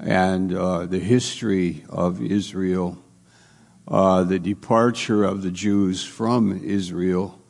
and 0.00 0.52
uh, 0.52 0.86
the 0.86 0.98
history 0.98 1.84
of 1.88 2.20
Israel, 2.20 2.98
uh, 3.86 4.24
the 4.24 4.40
departure 4.40 5.22
of 5.22 5.42
the 5.42 5.52
Jews 5.52 6.04
from 6.04 6.64
Israel 6.64 7.40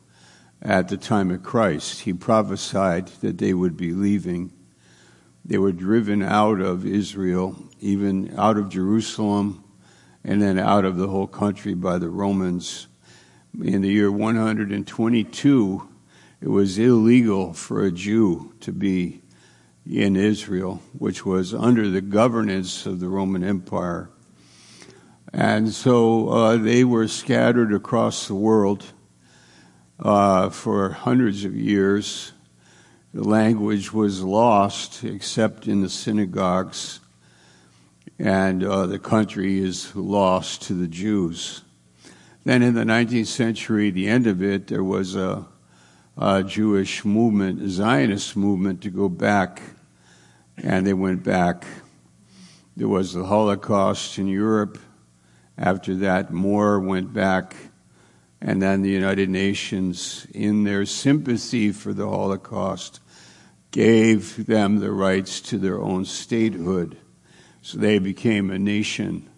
at 0.61 0.89
the 0.89 0.97
time 0.97 1.31
of 1.31 1.41
Christ, 1.41 2.01
he 2.01 2.13
prophesied 2.13 3.07
that 3.21 3.39
they 3.39 3.55
would 3.55 3.77
be 3.77 3.93
leaving. 3.93 4.53
They 5.43 5.57
were 5.57 5.71
driven 5.71 6.21
out 6.21 6.61
of 6.61 6.85
Israel, 6.85 7.55
even 7.79 8.31
out 8.37 8.57
of 8.57 8.69
Jerusalem 8.69 9.63
and 10.23 10.39
then 10.39 10.59
out 10.59 10.85
of 10.85 10.97
the 10.97 11.07
whole 11.07 11.25
country 11.25 11.73
by 11.73 11.97
the 11.97 12.09
Romans. 12.09 12.85
In 13.59 13.81
the 13.81 13.89
year 13.89 14.09
122, 14.09 15.89
it 16.39 16.47
was 16.47 16.79
illegal 16.79 17.53
for 17.53 17.83
a 17.83 17.91
Jew 17.91 18.53
to 18.61 18.71
be 18.71 19.21
in 19.85 20.15
Israel, 20.15 20.81
which 20.97 21.25
was 21.25 21.53
under 21.53 21.89
the 21.89 22.01
governance 22.01 22.85
of 22.85 22.99
the 22.99 23.09
Roman 23.09 23.43
Empire. 23.43 24.09
And 25.33 25.73
so 25.73 26.29
uh, 26.29 26.57
they 26.57 26.85
were 26.85 27.09
scattered 27.09 27.73
across 27.73 28.27
the 28.27 28.35
world 28.35 28.93
uh, 29.99 30.49
for 30.49 30.91
hundreds 30.91 31.43
of 31.43 31.53
years. 31.53 32.31
The 33.13 33.27
language 33.27 33.91
was 33.91 34.23
lost 34.23 35.03
except 35.03 35.67
in 35.67 35.81
the 35.81 35.89
synagogues 35.89 37.01
and 38.17 38.63
uh, 38.63 38.85
the 38.85 38.99
country 38.99 39.59
is 39.59 39.95
lost 39.95 40.61
to 40.63 40.73
the 40.73 40.87
Jews. 40.87 41.63
Then 42.43 42.63
in 42.63 42.73
the 42.73 42.83
19th 42.83 43.27
century, 43.27 43.91
the 43.91 44.07
end 44.07 44.25
of 44.25 44.41
it, 44.41 44.67
there 44.67 44.83
was 44.83 45.15
a, 45.15 45.45
uh, 46.17 46.41
Jewish 46.41 47.05
movement, 47.05 47.69
Zionist 47.69 48.35
movement, 48.35 48.81
to 48.81 48.89
go 48.89 49.09
back, 49.09 49.61
and 50.57 50.85
they 50.85 50.93
went 50.93 51.23
back. 51.23 51.65
There 52.75 52.87
was 52.87 53.13
the 53.13 53.25
Holocaust 53.25 54.17
in 54.17 54.27
Europe. 54.27 54.79
After 55.57 55.95
that, 55.97 56.31
more 56.33 56.79
went 56.79 57.13
back, 57.13 57.55
and 58.41 58.61
then 58.61 58.81
the 58.81 58.89
United 58.89 59.29
Nations, 59.29 60.25
in 60.33 60.63
their 60.63 60.85
sympathy 60.85 61.71
for 61.71 61.93
the 61.93 62.07
Holocaust, 62.07 62.99
gave 63.69 64.47
them 64.47 64.79
the 64.79 64.91
rights 64.91 65.39
to 65.41 65.57
their 65.57 65.79
own 65.79 66.05
statehood. 66.05 66.97
So 67.61 67.77
they 67.77 67.99
became 67.99 68.49
a 68.49 68.57
nation. 68.57 69.29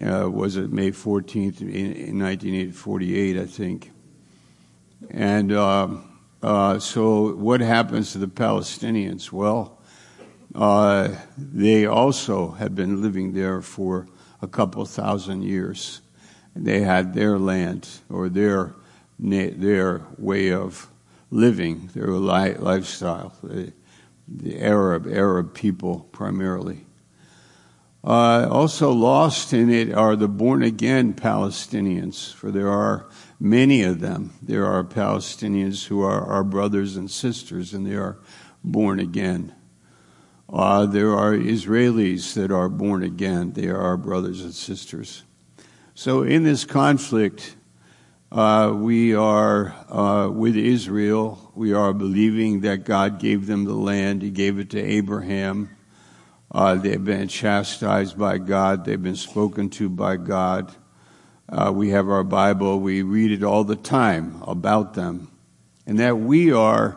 Uh, 0.00 0.30
was 0.30 0.56
it 0.56 0.72
May 0.72 0.90
14th 0.90 1.60
in, 1.60 1.68
in 1.68 2.18
1948, 2.18 3.36
I 3.36 3.46
think? 3.46 3.90
And 5.10 5.52
uh, 5.52 5.88
uh, 6.42 6.78
so, 6.78 7.34
what 7.34 7.60
happens 7.60 8.12
to 8.12 8.18
the 8.18 8.26
Palestinians? 8.26 9.32
Well, 9.32 9.78
uh, 10.54 11.08
they 11.36 11.86
also 11.86 12.52
had 12.52 12.74
been 12.74 13.02
living 13.02 13.32
there 13.32 13.60
for 13.60 14.08
a 14.42 14.46
couple 14.46 14.84
thousand 14.84 15.42
years. 15.42 16.00
They 16.56 16.80
had 16.80 17.14
their 17.14 17.38
land 17.38 17.88
or 18.08 18.28
their 18.28 18.74
their 19.18 20.00
way 20.16 20.50
of 20.50 20.88
living, 21.30 21.90
their 21.94 22.08
lifestyle. 22.08 23.34
The 23.42 24.60
Arab 24.60 25.06
Arab 25.06 25.54
people 25.54 26.08
primarily. 26.12 26.86
Uh, 28.02 28.48
also 28.50 28.90
lost 28.92 29.52
in 29.52 29.68
it 29.68 29.92
are 29.92 30.16
the 30.16 30.28
born 30.28 30.62
again 30.62 31.12
Palestinians, 31.12 32.32
for 32.32 32.50
there 32.50 32.70
are 32.70 33.06
many 33.38 33.82
of 33.82 34.00
them. 34.00 34.32
There 34.42 34.64
are 34.64 34.82
Palestinians 34.82 35.86
who 35.86 36.02
are 36.02 36.24
our 36.24 36.42
brothers 36.42 36.96
and 36.96 37.10
sisters, 37.10 37.74
and 37.74 37.86
they 37.86 37.94
are 37.94 38.18
born 38.64 39.00
again. 39.00 39.54
Uh, 40.48 40.86
there 40.86 41.12
are 41.12 41.32
Israelis 41.32 42.34
that 42.34 42.50
are 42.50 42.68
born 42.68 43.02
again. 43.02 43.52
They 43.52 43.68
are 43.68 43.80
our 43.80 43.96
brothers 43.96 44.40
and 44.42 44.54
sisters. 44.54 45.22
So 45.94 46.22
in 46.22 46.42
this 46.42 46.64
conflict, 46.64 47.54
uh, 48.32 48.72
we 48.74 49.14
are 49.14 49.74
uh, 49.90 50.30
with 50.30 50.56
Israel. 50.56 51.52
We 51.54 51.74
are 51.74 51.92
believing 51.92 52.62
that 52.62 52.84
God 52.84 53.20
gave 53.20 53.46
them 53.46 53.64
the 53.64 53.74
land. 53.74 54.22
He 54.22 54.30
gave 54.30 54.58
it 54.58 54.70
to 54.70 54.80
Abraham. 54.80 55.76
Uh, 56.52 56.74
they've 56.74 57.04
been 57.04 57.28
chastised 57.28 58.18
by 58.18 58.38
God. 58.38 58.84
They've 58.84 59.02
been 59.02 59.16
spoken 59.16 59.70
to 59.70 59.88
by 59.88 60.16
God. 60.16 60.74
Uh, 61.48 61.72
we 61.74 61.90
have 61.90 62.08
our 62.08 62.24
Bible. 62.24 62.80
We 62.80 63.02
read 63.02 63.30
it 63.32 63.44
all 63.44 63.64
the 63.64 63.76
time 63.76 64.42
about 64.46 64.94
them. 64.94 65.30
And 65.86 65.98
that 65.98 66.18
we 66.18 66.52
are 66.52 66.96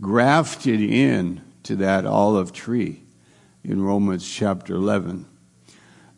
grafted 0.00 0.80
in 0.80 1.42
to 1.64 1.76
that 1.76 2.04
olive 2.04 2.52
tree 2.52 3.02
in 3.62 3.82
Romans 3.82 4.28
chapter 4.28 4.74
11. 4.74 5.26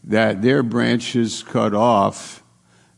That 0.04 0.42
their 0.42 0.62
branches 0.62 1.42
cut 1.42 1.74
off 1.74 2.42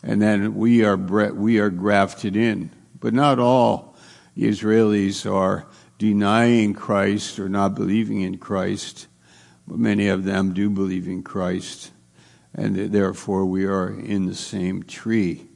and 0.02 0.22
then 0.22 0.54
we 0.54 0.84
are, 0.84 0.96
we 0.96 1.58
are 1.58 1.70
grafted 1.70 2.36
in. 2.36 2.70
But 2.98 3.14
not 3.14 3.38
all 3.38 3.96
Israelis 4.36 5.30
are 5.30 5.66
denying 5.98 6.74
Christ 6.74 7.38
or 7.38 7.48
not 7.48 7.74
believing 7.74 8.20
in 8.20 8.38
Christ, 8.38 9.08
many 9.70 10.08
of 10.08 10.24
them 10.24 10.54
do 10.54 10.70
believe 10.70 11.06
in 11.06 11.22
Christ 11.22 11.92
and 12.54 12.76
therefore 12.92 13.46
we 13.46 13.64
are 13.66 13.88
in 13.88 14.26
the 14.26 14.34
same 14.34 14.82
tree. 14.82 15.46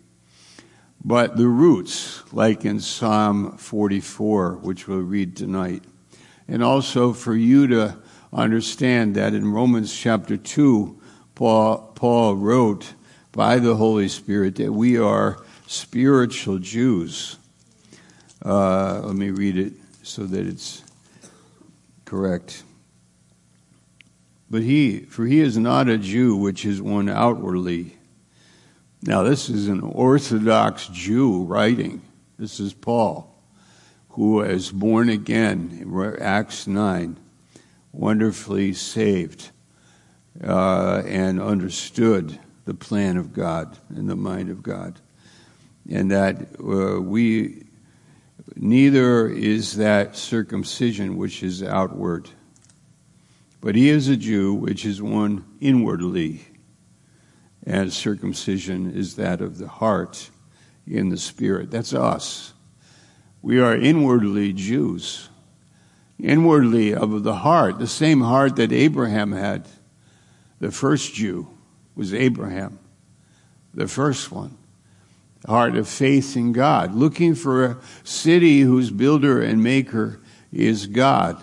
But 1.04 1.36
the 1.36 1.48
roots, 1.48 2.22
like 2.32 2.64
in 2.64 2.78
Psalm 2.78 3.56
44, 3.56 4.58
which 4.58 4.86
we'll 4.86 5.00
read 5.00 5.36
tonight, 5.36 5.82
and 6.46 6.62
also 6.62 7.12
for 7.12 7.34
you 7.34 7.66
to 7.68 7.98
understand 8.32 9.16
that 9.16 9.34
in 9.34 9.50
Romans 9.50 9.92
chapter 9.92 10.36
2, 10.36 11.00
Paul, 11.34 11.92
Paul 11.96 12.36
wrote 12.36 12.94
by 13.32 13.58
the 13.58 13.74
Holy 13.74 14.08
Spirit 14.08 14.56
that 14.56 14.72
we 14.72 14.96
are 14.96 15.42
spiritual 15.66 16.58
Jews. 16.58 17.36
Uh, 18.44 19.00
let 19.00 19.16
me 19.16 19.30
read 19.30 19.56
it 19.56 19.72
so 20.02 20.24
that 20.24 20.46
it's 20.46 20.84
correct. 22.04 22.62
But 24.52 24.64
he, 24.64 24.98
for 24.98 25.24
he 25.24 25.40
is 25.40 25.56
not 25.56 25.88
a 25.88 25.96
Jew, 25.96 26.36
which 26.36 26.66
is 26.66 26.82
one 26.82 27.08
outwardly. 27.08 27.96
Now, 29.02 29.22
this 29.22 29.48
is 29.48 29.66
an 29.68 29.80
Orthodox 29.80 30.88
Jew 30.88 31.44
writing. 31.44 32.02
This 32.38 32.60
is 32.60 32.74
Paul, 32.74 33.34
who 34.10 34.42
is 34.42 34.70
born 34.70 35.08
again, 35.08 35.78
in 35.80 36.22
Acts 36.22 36.66
9, 36.66 37.16
wonderfully 37.92 38.74
saved 38.74 39.48
uh, 40.44 41.02
and 41.06 41.40
understood 41.40 42.38
the 42.66 42.74
plan 42.74 43.16
of 43.16 43.32
God 43.32 43.78
and 43.88 44.06
the 44.06 44.16
mind 44.16 44.50
of 44.50 44.62
God. 44.62 45.00
And 45.90 46.10
that 46.10 46.42
uh, 46.60 47.00
we, 47.00 47.64
neither 48.54 49.28
is 49.28 49.76
that 49.76 50.14
circumcision 50.14 51.16
which 51.16 51.42
is 51.42 51.62
outward 51.62 52.28
but 53.62 53.76
he 53.76 53.88
is 53.88 54.08
a 54.08 54.16
Jew, 54.16 54.52
which 54.52 54.84
is 54.84 55.00
one 55.00 55.44
inwardly, 55.60 56.40
as 57.64 57.94
circumcision 57.94 58.92
is 58.92 59.14
that 59.14 59.40
of 59.40 59.56
the 59.56 59.68
heart 59.68 60.30
in 60.84 61.10
the 61.10 61.16
spirit. 61.16 61.70
That's 61.70 61.94
us. 61.94 62.54
We 63.40 63.60
are 63.60 63.76
inwardly 63.76 64.52
Jews, 64.52 65.28
inwardly 66.18 66.92
of 66.92 67.22
the 67.22 67.36
heart, 67.36 67.78
the 67.78 67.86
same 67.86 68.20
heart 68.20 68.56
that 68.56 68.72
Abraham 68.72 69.30
had. 69.30 69.68
The 70.58 70.72
first 70.72 71.14
Jew 71.14 71.48
was 71.94 72.12
Abraham, 72.12 72.80
the 73.72 73.86
first 73.86 74.32
one. 74.32 74.58
Heart 75.46 75.76
of 75.76 75.88
faith 75.88 76.36
in 76.36 76.52
God, 76.52 76.94
looking 76.94 77.36
for 77.36 77.64
a 77.64 77.76
city 78.02 78.60
whose 78.60 78.90
builder 78.90 79.40
and 79.40 79.62
maker 79.62 80.20
is 80.52 80.86
God 80.86 81.40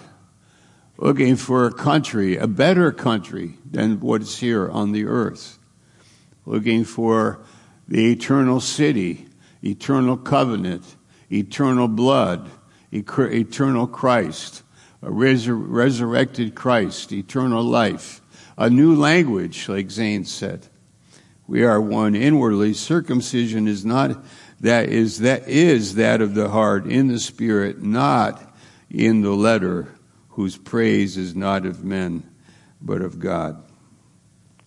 looking 1.00 1.38
for 1.38 1.66
a 1.66 1.72
country, 1.72 2.36
a 2.36 2.46
better 2.46 2.92
country 2.92 3.54
than 3.70 4.02
what's 4.02 4.38
here 4.40 4.70
on 4.70 4.92
the 4.92 5.06
earth, 5.06 5.58
looking 6.46 6.84
for 6.84 7.40
the 7.88 8.12
eternal 8.12 8.60
city, 8.60 9.26
eternal 9.64 10.18
covenant, 10.18 10.84
eternal 11.32 11.88
blood, 11.88 12.50
eternal 12.92 13.88
Christ, 13.88 14.62
a 15.02 15.08
resur- 15.08 15.64
resurrected 15.66 16.54
Christ, 16.54 17.14
eternal 17.14 17.64
life, 17.64 18.22
a 18.58 18.70
new 18.70 18.94
language, 18.94 19.70
like 19.70 19.90
Zane 19.90 20.26
said. 20.26 20.68
We 21.48 21.64
are 21.64 21.80
one 21.80 22.14
inwardly. 22.14 22.74
Circumcision 22.74 23.70
is 23.70 23.86
not 23.86 24.22
that 24.60 24.90
is 24.90 25.20
that 25.20 25.48
is 25.48 25.96
that 25.96 26.22
of 26.22 26.36
the 26.36 26.50
heart 26.50 26.86
in 26.86 27.08
the 27.08 27.20
spirit, 27.20 27.82
not 27.82 28.54
in 28.92 29.22
the 29.22 29.32
letter 29.32 29.96
whose 30.40 30.56
praise 30.56 31.18
is 31.18 31.36
not 31.36 31.66
of 31.66 31.84
men, 31.84 32.24
but 32.80 33.02
of 33.02 33.20
God. 33.20 33.62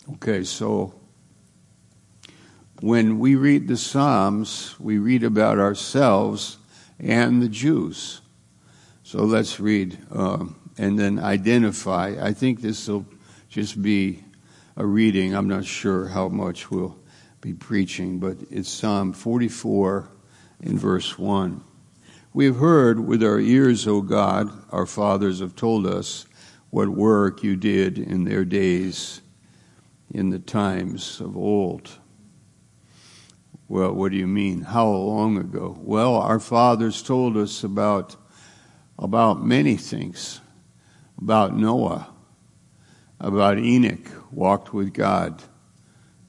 Okay, 0.07 0.43
so 0.43 0.93
when 2.81 3.17
we 3.17 3.33
read 3.33 3.67
the 3.67 3.75
Psalms, 3.75 4.75
we 4.79 4.99
read 4.99 5.23
about 5.23 5.57
ourselves 5.57 6.59
and 6.99 7.41
the 7.41 7.49
Jews. 7.49 8.21
So 9.01 9.23
let's 9.23 9.59
read 9.59 9.97
uh, 10.13 10.45
and 10.77 10.99
then 10.99 11.17
identify. 11.17 12.17
I 12.21 12.33
think 12.33 12.61
this 12.61 12.87
will 12.87 13.07
just 13.49 13.81
be 13.81 14.23
a 14.77 14.85
reading. 14.85 15.33
I'm 15.33 15.47
not 15.47 15.65
sure 15.65 16.05
how 16.07 16.27
much 16.27 16.69
we'll 16.69 16.99
be 17.41 17.55
preaching, 17.55 18.19
but 18.19 18.37
it's 18.51 18.69
Psalm 18.69 19.11
44 19.11 20.07
in 20.61 20.77
verse 20.77 21.17
1. 21.17 21.63
We 22.35 22.45
have 22.45 22.55
heard 22.55 22.99
with 22.99 23.23
our 23.23 23.39
ears, 23.39 23.87
O 23.87 24.01
God, 24.01 24.49
our 24.71 24.87
fathers 24.87 25.39
have 25.39 25.55
told 25.55 25.85
us 25.85 26.25
what 26.71 26.89
work 26.89 27.43
you 27.43 27.55
did 27.55 27.99
in 27.99 28.23
their 28.23 28.43
days, 28.43 29.21
in 30.09 30.31
the 30.31 30.39
times 30.39 31.21
of 31.21 31.37
old. 31.37 31.91
Well, 33.67 33.93
what 33.93 34.11
do 34.11 34.17
you 34.17 34.25
mean? 34.25 34.61
How 34.61 34.89
long 34.89 35.37
ago? 35.37 35.77
Well, 35.79 36.15
our 36.15 36.39
fathers 36.39 37.03
told 37.03 37.37
us 37.37 37.63
about, 37.63 38.15
about 38.97 39.45
many 39.45 39.75
things. 39.75 40.41
About 41.21 41.55
Noah, 41.55 42.09
about 43.19 43.59
Enoch, 43.59 44.09
walked 44.31 44.73
with 44.73 44.91
God. 44.91 45.43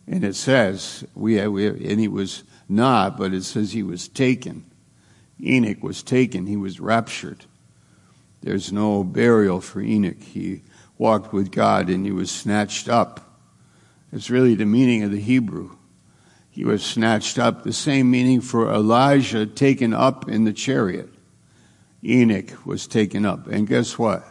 And 0.06 0.22
it 0.22 0.36
says, 0.36 1.02
we, 1.14 1.44
we 1.48 1.66
and 1.66 1.98
he 1.98 2.08
was 2.08 2.44
not, 2.68 3.16
but 3.16 3.32
it 3.32 3.44
says 3.44 3.72
he 3.72 3.82
was 3.82 4.06
taken. 4.06 4.70
Enoch 5.42 5.83
was 5.83 6.03
taken, 6.03 6.47
he 6.47 6.57
was 6.57 6.81
raptured. 6.81 7.44
There's 8.42 8.73
no 8.73 9.05
burial 9.05 9.61
for 9.61 9.81
Enoch. 9.81 10.23
He 10.23 10.62
walked 10.99 11.33
with 11.33 11.51
God 11.51 11.88
and 11.88 12.05
he 12.05 12.12
was 12.12 12.31
snatched 12.31 12.88
up. 12.88 13.38
It's 14.12 14.31
really 14.31 14.55
the 14.55 14.66
meaning 14.66 15.03
of 15.03 15.11
the 15.11 15.20
Hebrew. 15.20 15.77
He 16.51 16.64
was 16.64 16.85
snatched 16.85 17.38
up. 17.38 17.64
The 17.64 17.73
same 17.73 18.11
meaning 18.11 18.40
for 18.40 18.73
Elijah 18.73 19.47
taken 19.47 19.92
up 19.92 20.29
in 20.29 20.44
the 20.44 20.53
chariot. 20.53 21.09
Enoch 22.05 22.66
was 22.66 22.87
taken 22.87 23.25
up. 23.27 23.49
And 23.49 23.66
guess 23.66 23.99
what? 23.99 24.25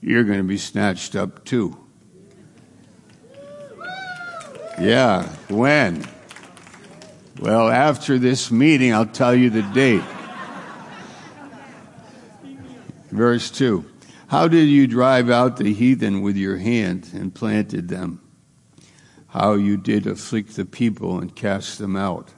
You're 0.00 0.24
going 0.24 0.38
to 0.38 0.44
be 0.44 0.58
snatched 0.58 1.16
up 1.16 1.44
too. 1.44 1.76
Yeah, 4.80 5.24
when? 5.48 6.06
Well, 7.40 7.68
after 7.68 8.18
this 8.18 8.50
meeting, 8.50 8.92
I'll 8.92 9.06
tell 9.06 9.32
you 9.32 9.48
the 9.48 9.62
date. 9.62 10.02
Verse 13.12 13.48
2 13.52 13.84
How 14.26 14.48
did 14.48 14.64
you 14.64 14.88
drive 14.88 15.30
out 15.30 15.56
the 15.56 15.72
heathen 15.72 16.20
with 16.22 16.36
your 16.36 16.56
hand 16.56 17.10
and 17.14 17.32
planted 17.32 17.88
them? 17.88 18.20
How 19.28 19.54
you 19.54 19.76
did 19.76 20.08
afflict 20.08 20.56
the 20.56 20.64
people 20.64 21.20
and 21.20 21.34
cast 21.34 21.78
them 21.78 21.94
out. 21.94 22.32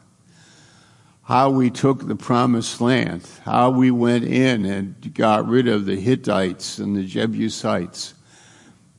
How 1.22 1.48
we 1.48 1.70
took 1.70 2.06
the 2.06 2.16
promised 2.16 2.80
land. 2.80 3.26
How 3.44 3.70
we 3.70 3.90
went 3.90 4.24
in 4.24 4.66
and 4.66 5.14
got 5.14 5.48
rid 5.48 5.66
of 5.66 5.86
the 5.86 5.96
Hittites 5.96 6.78
and 6.78 6.94
the 6.94 7.04
Jebusites 7.04 8.12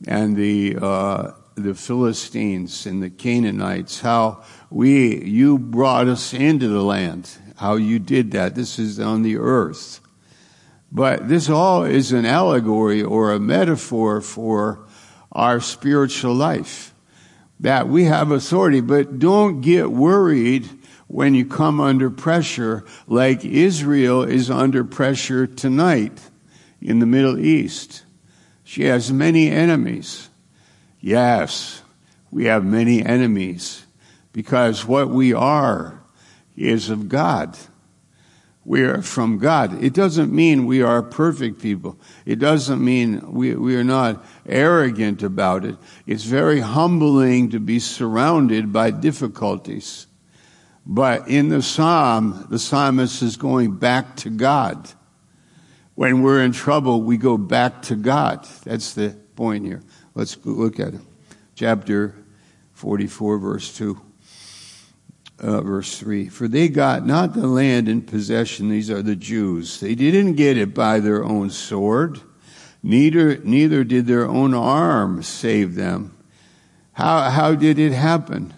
and 0.08 0.36
the, 0.36 0.78
uh, 0.80 1.30
the 1.54 1.74
Philistines 1.74 2.86
and 2.86 3.02
the 3.02 3.10
Canaanites. 3.10 4.00
How 4.00 4.42
we, 4.70 5.24
you 5.24 5.58
brought 5.58 6.08
us 6.08 6.32
into 6.32 6.68
the 6.68 6.82
land. 6.82 7.30
How 7.56 7.76
you 7.76 7.98
did 7.98 8.32
that. 8.32 8.54
This 8.54 8.78
is 8.78 8.98
on 8.98 9.22
the 9.22 9.38
earth. 9.38 10.00
But 10.90 11.28
this 11.28 11.48
all 11.48 11.84
is 11.84 12.12
an 12.12 12.26
allegory 12.26 13.02
or 13.02 13.32
a 13.32 13.40
metaphor 13.40 14.20
for 14.20 14.86
our 15.30 15.60
spiritual 15.60 16.34
life. 16.34 16.94
That 17.60 17.88
we 17.88 18.04
have 18.04 18.30
authority, 18.30 18.80
but 18.80 19.18
don't 19.18 19.60
get 19.60 19.90
worried 19.90 20.68
when 21.06 21.34
you 21.34 21.44
come 21.44 21.80
under 21.80 22.10
pressure 22.10 22.84
like 23.06 23.44
Israel 23.44 24.22
is 24.22 24.50
under 24.50 24.82
pressure 24.82 25.46
tonight 25.46 26.18
in 26.80 26.98
the 26.98 27.06
Middle 27.06 27.38
East. 27.38 28.04
She 28.64 28.84
has 28.84 29.12
many 29.12 29.50
enemies. 29.50 30.30
Yes, 31.02 31.82
we 32.30 32.44
have 32.44 32.64
many 32.64 33.04
enemies 33.04 33.84
because 34.32 34.86
what 34.86 35.10
we 35.10 35.34
are 35.34 36.00
is 36.56 36.88
of 36.88 37.08
God. 37.08 37.58
We 38.64 38.82
are 38.82 39.02
from 39.02 39.38
God. 39.38 39.82
It 39.82 39.92
doesn't 39.92 40.32
mean 40.32 40.66
we 40.66 40.82
are 40.82 41.02
perfect 41.02 41.60
people. 41.60 41.98
It 42.24 42.38
doesn't 42.38 42.82
mean 42.82 43.32
we, 43.32 43.56
we 43.56 43.74
are 43.74 43.82
not 43.82 44.24
arrogant 44.46 45.24
about 45.24 45.64
it. 45.64 45.76
It's 46.06 46.22
very 46.22 46.60
humbling 46.60 47.50
to 47.50 47.58
be 47.58 47.80
surrounded 47.80 48.72
by 48.72 48.92
difficulties. 48.92 50.06
But 50.86 51.28
in 51.28 51.48
the 51.48 51.62
psalm, 51.62 52.46
the 52.48 52.58
psalmist 52.60 53.22
is 53.22 53.36
going 53.36 53.76
back 53.76 54.14
to 54.18 54.30
God. 54.30 54.88
When 55.96 56.22
we're 56.22 56.42
in 56.42 56.52
trouble, 56.52 57.02
we 57.02 57.16
go 57.16 57.36
back 57.36 57.82
to 57.82 57.96
God. 57.96 58.46
That's 58.64 58.94
the 58.94 59.10
point 59.34 59.64
here. 59.64 59.82
Let's 60.14 60.36
look 60.44 60.78
at 60.78 60.94
it. 60.94 61.00
Chapter 61.54 62.14
44, 62.74 63.38
verse 63.38 63.76
2 63.76 64.00
uh, 65.42 65.60
verse 65.60 65.98
3 65.98 66.28
For 66.28 66.48
they 66.48 66.68
got 66.68 67.04
not 67.04 67.34
the 67.34 67.46
land 67.46 67.88
in 67.88 68.02
possession, 68.02 68.68
these 68.68 68.90
are 68.90 69.02
the 69.02 69.16
Jews. 69.16 69.80
They 69.80 69.94
didn't 69.94 70.34
get 70.34 70.56
it 70.56 70.72
by 70.72 71.00
their 71.00 71.24
own 71.24 71.50
sword, 71.50 72.20
neither, 72.82 73.38
neither 73.38 73.84
did 73.84 74.06
their 74.06 74.26
own 74.26 74.54
arm 74.54 75.22
save 75.22 75.74
them. 75.74 76.16
How, 76.92 77.30
how 77.30 77.54
did 77.54 77.78
it 77.78 77.92
happen? 77.92 78.54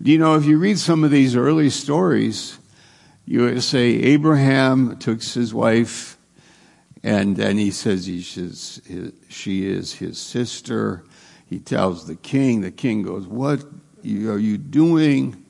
You 0.00 0.18
know, 0.18 0.36
if 0.36 0.44
you 0.44 0.58
read 0.58 0.78
some 0.78 1.04
of 1.04 1.10
these 1.10 1.36
early 1.36 1.70
stories, 1.70 2.58
you 3.26 3.60
say 3.60 3.88
Abraham 3.88 4.98
took 4.98 5.22
his 5.22 5.52
wife, 5.52 6.13
and 7.04 7.36
then 7.36 7.58
he 7.58 7.70
says 7.70 8.06
his, 8.06 8.80
she 9.28 9.66
is 9.66 9.92
his 9.92 10.18
sister. 10.18 11.04
He 11.44 11.58
tells 11.60 12.06
the 12.06 12.16
king. 12.16 12.62
The 12.62 12.70
king 12.70 13.02
goes, 13.02 13.26
"What 13.26 13.62
are 13.62 14.38
you 14.38 14.56
doing? 14.56 15.44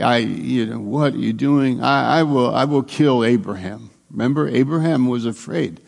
I, 0.00 0.18
you 0.18 0.66
know, 0.66 0.78
what 0.78 1.14
are 1.14 1.18
you 1.18 1.32
doing? 1.32 1.82
I, 1.82 2.20
I 2.20 2.22
will, 2.22 2.54
I 2.54 2.64
will 2.64 2.84
kill 2.84 3.24
Abraham. 3.24 3.90
Remember, 4.10 4.48
Abraham 4.48 5.08
was 5.08 5.26
afraid 5.26 5.80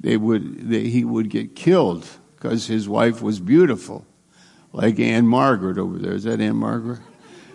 they 0.00 0.16
would, 0.16 0.70
that 0.70 0.86
he 0.86 1.04
would 1.04 1.30
get 1.30 1.56
killed 1.56 2.06
because 2.36 2.66
his 2.66 2.88
wife 2.88 3.22
was 3.22 3.40
beautiful, 3.40 4.06
like 4.72 5.00
Ann-Margret 5.00 5.78
over 5.78 5.98
there. 5.98 6.12
Is 6.12 6.24
that 6.24 6.40
Ann-Margret? 6.40 7.00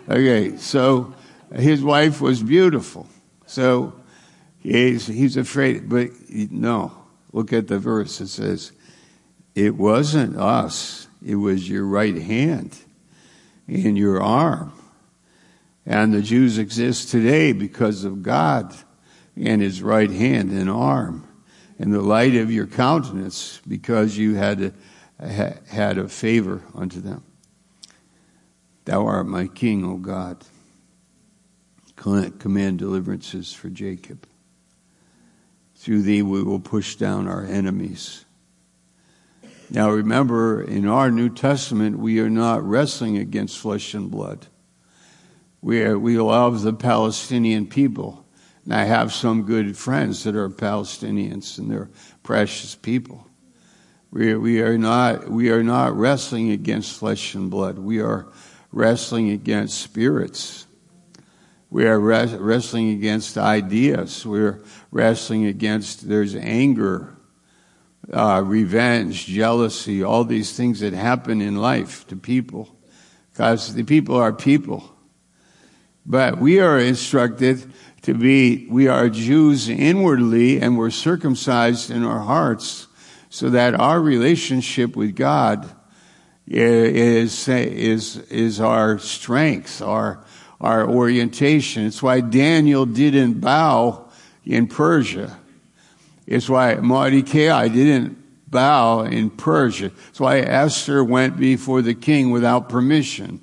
Okay, 0.08 0.56
so 0.56 1.14
his 1.54 1.82
wife 1.82 2.20
was 2.20 2.42
beautiful. 2.42 3.06
So 3.46 3.99
he's, 4.60 5.06
he's 5.06 5.36
afraid, 5.36 5.88
but 5.88 6.10
no. 6.28 6.92
Look 7.32 7.52
at 7.52 7.68
the 7.68 7.78
verse. 7.78 8.20
It 8.20 8.28
says, 8.28 8.72
It 9.54 9.76
wasn't 9.76 10.36
us, 10.36 11.08
it 11.24 11.36
was 11.36 11.68
your 11.68 11.84
right 11.84 12.16
hand 12.16 12.78
in 13.68 13.96
your 13.96 14.22
arm. 14.22 14.72
And 15.86 16.12
the 16.12 16.22
Jews 16.22 16.58
exist 16.58 17.08
today 17.10 17.52
because 17.52 18.04
of 18.04 18.22
God 18.22 18.74
and 19.36 19.62
his 19.62 19.82
right 19.82 20.10
hand 20.10 20.50
and 20.50 20.68
arm 20.68 21.26
and 21.78 21.92
the 21.92 22.02
light 22.02 22.34
of 22.36 22.52
your 22.52 22.66
countenance 22.66 23.60
because 23.66 24.16
you 24.16 24.34
had 24.34 24.74
a, 25.18 25.56
had 25.66 25.98
a 25.98 26.08
favor 26.08 26.62
unto 26.74 27.00
them. 27.00 27.24
Thou 28.84 29.06
art 29.06 29.26
my 29.26 29.46
king, 29.46 29.84
O 29.84 29.96
God. 29.96 30.44
Command 31.96 32.78
deliverances 32.78 33.52
for 33.52 33.68
Jacob. 33.68 34.26
Through 35.80 36.02
thee 36.02 36.20
we 36.20 36.42
will 36.42 36.60
push 36.60 36.96
down 36.96 37.26
our 37.26 37.42
enemies. 37.42 38.26
Now 39.70 39.88
remember, 39.90 40.62
in 40.62 40.86
our 40.86 41.10
New 41.10 41.30
Testament, 41.30 41.98
we 41.98 42.20
are 42.20 42.28
not 42.28 42.62
wrestling 42.62 43.16
against 43.16 43.56
flesh 43.56 43.94
and 43.94 44.10
blood. 44.10 44.46
We, 45.62 45.82
are, 45.84 45.98
we 45.98 46.18
love 46.18 46.60
the 46.60 46.74
Palestinian 46.74 47.66
people. 47.66 48.26
And 48.66 48.74
I 48.74 48.84
have 48.84 49.10
some 49.10 49.44
good 49.44 49.74
friends 49.74 50.24
that 50.24 50.36
are 50.36 50.50
Palestinians 50.50 51.56
and 51.56 51.70
they're 51.70 51.88
precious 52.22 52.74
people. 52.74 53.26
We 54.10 54.34
we 54.34 54.60
are 54.60 54.76
not, 54.76 55.30
we 55.30 55.50
are 55.50 55.62
not 55.62 55.96
wrestling 55.96 56.50
against 56.50 56.98
flesh 56.98 57.34
and 57.34 57.50
blood. 57.50 57.78
We 57.78 58.00
are 58.00 58.26
wrestling 58.70 59.30
against 59.30 59.80
spirits. 59.80 60.66
We 61.70 61.86
are 61.86 62.00
wrestling 62.00 62.90
against 62.90 63.38
ideas. 63.38 64.26
We're 64.26 64.60
wrestling 64.90 65.46
against, 65.46 66.08
there's 66.08 66.34
anger 66.34 67.16
uh, 68.12 68.42
revenge, 68.44 69.26
jealousy, 69.26 70.02
all 70.02 70.24
these 70.24 70.52
things 70.56 70.80
that 70.80 70.92
happen 70.92 71.40
in 71.40 71.56
life 71.56 72.06
to 72.08 72.16
people. 72.16 72.76
Because 73.30 73.72
the 73.74 73.84
people 73.84 74.16
are 74.16 74.32
people. 74.32 74.90
But 76.04 76.38
we 76.38 76.58
are 76.58 76.78
instructed 76.78 77.72
to 78.02 78.14
be, 78.14 78.66
we 78.68 78.88
are 78.88 79.08
Jews 79.08 79.68
inwardly 79.68 80.60
and 80.60 80.76
we're 80.76 80.90
circumcised 80.90 81.90
in 81.90 82.04
our 82.04 82.20
hearts 82.20 82.88
so 83.28 83.50
that 83.50 83.74
our 83.74 84.00
relationship 84.00 84.96
with 84.96 85.14
God 85.14 85.70
is, 86.48 87.46
is, 87.46 88.16
is 88.16 88.60
our 88.60 88.98
strength, 88.98 89.80
our, 89.80 90.24
our 90.60 90.88
orientation. 90.88 91.86
It's 91.86 92.02
why 92.02 92.20
Daniel 92.20 92.86
didn't 92.86 93.40
bow 93.40 94.10
in 94.44 94.66
Persia. 94.66 95.38
It's 96.26 96.48
why 96.48 96.74
Mordecai 96.76 97.68
didn't 97.68 98.18
bow 98.50 99.02
in 99.02 99.30
Persia. 99.30 99.90
It's 100.08 100.20
why 100.20 100.40
Esther 100.40 101.02
went 101.02 101.38
before 101.38 101.82
the 101.82 101.94
king 101.94 102.30
without 102.30 102.68
permission. 102.68 103.42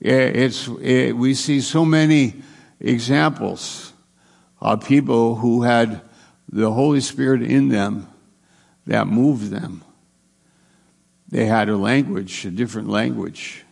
It's, 0.00 0.68
it, 0.80 1.16
we 1.16 1.34
see 1.34 1.60
so 1.60 1.84
many 1.84 2.42
examples 2.80 3.92
of 4.60 4.86
people 4.86 5.36
who 5.36 5.62
had 5.62 6.00
the 6.50 6.72
Holy 6.72 7.00
Spirit 7.00 7.42
in 7.42 7.68
them 7.68 8.08
that 8.86 9.06
moved 9.06 9.50
them. 9.50 9.82
They 11.28 11.46
had 11.46 11.68
a 11.68 11.76
language, 11.76 12.44
a 12.44 12.50
different 12.50 12.88
language. 12.88 13.65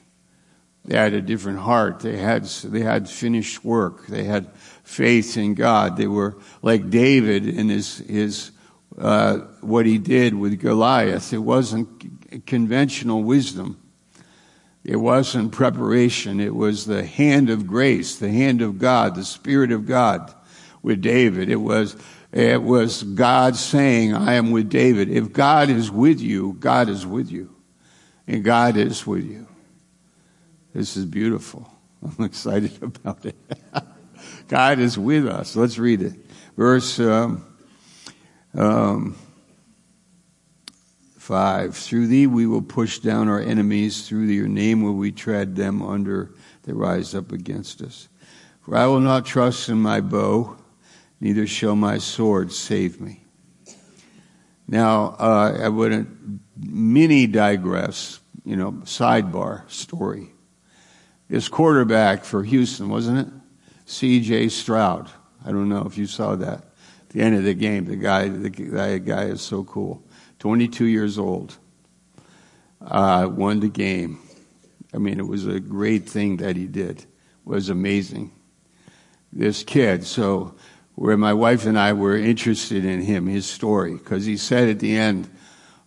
They 0.85 0.97
had 0.97 1.15
a 1.15 1.23
different 1.23 1.61
heart. 1.61 2.01
They 2.01 2.19
had, 2.19 2.45
they 2.45 2.81
had 2.81 3.09
finished 3.09 3.65
work. 3.65 4.07
They 4.07 4.25
had 4.25 4.53
faith 4.83 5.37
in 5.37 5.55
God. 5.55 5.97
They 5.97 6.07
were 6.07 6.37
like 6.61 6.91
David 6.91 7.47
in 7.47 7.71
his, 7.71 7.99
his 7.99 8.51
uh, 8.99 9.39
what 9.61 9.87
he 9.87 9.99
did 9.99 10.35
with 10.35 10.61
Goliath. 10.61 11.33
It 11.33 11.39
wasn't 11.39 12.47
conventional 12.47 13.23
wisdom. 13.23 13.81
It 14.85 14.97
wasn't 14.97 15.53
preparation. 15.53 16.39
It 16.39 16.55
was 16.55 16.85
the 16.85 17.05
hand 17.05 17.49
of 17.49 17.67
grace, 17.67 18.17
the 18.17 18.31
hand 18.31 18.61
of 18.61 18.79
God, 18.79 19.15
the 19.15 19.25
Spirit 19.25 19.73
of 19.73 19.87
God 19.87 20.33
with 20.83 21.01
David. 21.01 21.49
It 21.49 21.57
was, 21.57 21.97
it 22.31 22.63
was 22.63 23.03
God 23.03 23.57
saying, 23.57 24.15
I 24.15 24.35
am 24.35 24.51
with 24.51 24.69
David. 24.69 25.09
If 25.09 25.33
God 25.33 25.71
is 25.71 25.91
with 25.91 26.21
you, 26.21 26.57
God 26.61 26.91
is 26.91 27.07
with 27.07 27.31
you. 27.31 27.51
And 28.27 28.45
God 28.45 28.77
is 28.77 29.07
with 29.07 29.25
you. 29.25 29.47
This 30.75 30.97
is 30.97 31.07
beautiful. 31.07 31.71
I'm 32.03 32.25
excited 32.25 32.83
about 32.83 33.25
it. 33.25 33.37
God 34.49 34.81
is 34.81 34.99
with 34.99 35.29
us. 35.29 35.55
Let's 35.55 35.79
read 35.79 36.03
it. 36.03 36.15
Verse 36.57 36.99
um, 36.99 37.47
um, 38.55 39.17
5 41.17 41.77
Through 41.77 42.09
thee 42.09 42.27
we 42.27 42.49
will 42.49 42.61
push 42.61 42.99
down 42.99 43.29
our 43.29 43.41
enemies, 43.41 44.09
through 44.09 44.25
your 44.25 44.49
name 44.49 44.83
will 44.83 44.95
we 44.95 45.13
tread 45.13 45.55
them 45.55 45.81
under. 45.81 46.35
They 46.65 46.73
rise 46.73 47.15
up 47.15 47.31
against 47.31 47.81
us. 47.81 48.09
For 48.63 48.77
I 48.77 48.87
will 48.87 49.01
not 49.01 49.25
trust 49.25 49.69
in 49.69 49.79
my 49.79 50.01
bow, 50.01 50.57
neither 51.21 51.47
shall 51.47 51.77
my 51.77 51.99
sword 51.99 52.51
save 52.51 53.01
me. 53.01 53.25
Now, 54.67 55.15
uh, 55.21 55.59
I 55.63 55.69
wouldn't 55.69 56.41
mini 56.57 57.29
digress, 57.29 58.19
you 58.45 58.57
know, 58.57 58.73
sidebar 58.85 59.71
story. 59.71 60.34
This 61.29 61.49
quarterback 61.49 62.25
for 62.25 62.43
Houston, 62.43 62.89
wasn't 62.89 63.27
it? 63.27 63.33
C.J. 63.87 64.49
Stroud. 64.51 65.11
I 65.45 65.53
don't 65.53 65.69
know 65.69 65.85
if 65.87 65.97
you 65.97 66.07
saw 66.07 66.37
that. 66.37 66.59
At 66.59 67.09
the 67.11 67.21
end 67.23 67.37
of 67.37 67.45
the 67.45 67.55
game, 67.55 67.87
the 67.87 67.97
guy, 67.97 68.29
the 68.29 68.51
guy 68.51 69.25
is 69.25 69.41
so 69.41 69.65
cool. 69.65 70.03
22 70.41 70.85
years 70.85 71.19
old. 71.19 71.57
Uh, 72.81 73.29
won 73.31 73.61
the 73.61 73.69
game. 73.69 74.21
I 74.93 74.99
mean, 74.99 75.19
it 75.19 75.27
was 75.27 75.47
a 75.47 75.61
great 75.61 76.09
thing 76.09 76.37
that 76.39 76.57
he 76.57 76.67
did. 76.67 76.99
It 77.01 77.07
was 77.45 77.71
amazing. 77.71 78.31
This 79.33 79.65
kid, 79.65 80.05
so 80.05 80.55
where 80.95 81.17
my 81.17 81.33
wife 81.33 81.67
and 81.67 81.79
I 81.79 81.93
were 81.95 82.17
interested 82.17 82.85
in 82.85 83.01
him, 83.01 83.27
his 83.27 83.47
story, 83.47 83.95
because 83.95 84.27
he 84.27 84.37
said 84.37 84.69
at 84.69 84.79
the 84.79 84.97
end, 84.97 85.29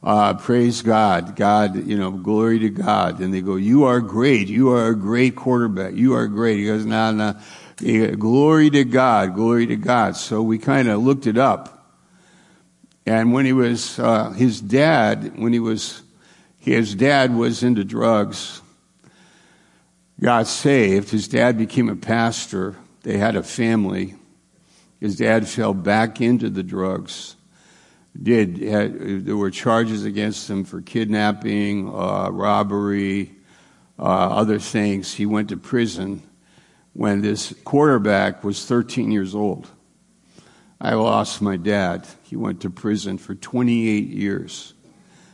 uh, 0.07 0.33
praise 0.35 0.83
God, 0.83 1.35
God, 1.35 1.85
you 1.85 1.97
know, 1.97 2.11
glory 2.11 2.59
to 2.59 2.69
God. 2.69 3.19
And 3.19 3.33
they 3.33 3.41
go, 3.41 3.57
you 3.57 3.83
are 3.83 3.99
great. 3.99 4.47
You 4.47 4.69
are 4.69 4.87
a 4.87 4.95
great 4.95 5.35
quarterback. 5.35 5.95
You 5.95 6.13
are 6.13 6.27
great. 6.27 6.59
He 6.59 6.65
goes, 6.65 6.85
no, 6.85 7.11
no, 7.11 8.15
glory 8.15 8.69
to 8.69 8.85
God, 8.85 9.35
glory 9.35 9.67
to 9.67 9.75
God. 9.75 10.15
So 10.15 10.41
we 10.41 10.59
kind 10.59 10.87
of 10.87 11.03
looked 11.03 11.27
it 11.27 11.37
up. 11.37 11.93
And 13.05 13.33
when 13.33 13.45
he 13.45 13.51
was, 13.51 13.99
uh, 13.99 14.29
his 14.31 14.61
dad, 14.61 15.37
when 15.37 15.51
he 15.51 15.59
was, 15.59 16.01
his 16.57 16.95
dad 16.95 17.35
was 17.35 17.61
into 17.61 17.83
drugs, 17.83 18.61
got 20.21 20.47
saved. 20.47 21.09
His 21.09 21.27
dad 21.27 21.57
became 21.57 21.89
a 21.89 21.97
pastor. 21.97 22.77
They 23.03 23.17
had 23.17 23.35
a 23.35 23.43
family. 23.43 24.15
His 25.01 25.17
dad 25.17 25.49
fell 25.49 25.73
back 25.73 26.21
into 26.21 26.49
the 26.49 26.63
drugs. 26.63 27.36
Did 28.21 29.25
there 29.25 29.37
were 29.37 29.51
charges 29.51 30.03
against 30.03 30.49
him 30.49 30.63
for 30.63 30.81
kidnapping, 30.81 31.87
uh, 31.89 32.29
robbery, 32.31 33.35
uh, 33.99 34.03
other 34.03 34.59
things. 34.59 35.13
He 35.13 35.25
went 35.25 35.49
to 35.49 35.57
prison 35.57 36.23
when 36.93 37.21
this 37.21 37.53
quarterback 37.63 38.43
was 38.43 38.65
13 38.65 39.11
years 39.11 39.35
old. 39.35 39.67
I 40.79 40.93
lost 40.93 41.41
my 41.41 41.57
dad. 41.57 42.07
He 42.23 42.35
went 42.35 42.61
to 42.61 42.69
prison 42.69 43.17
for 43.17 43.33
28 43.33 44.07
years. 44.07 44.73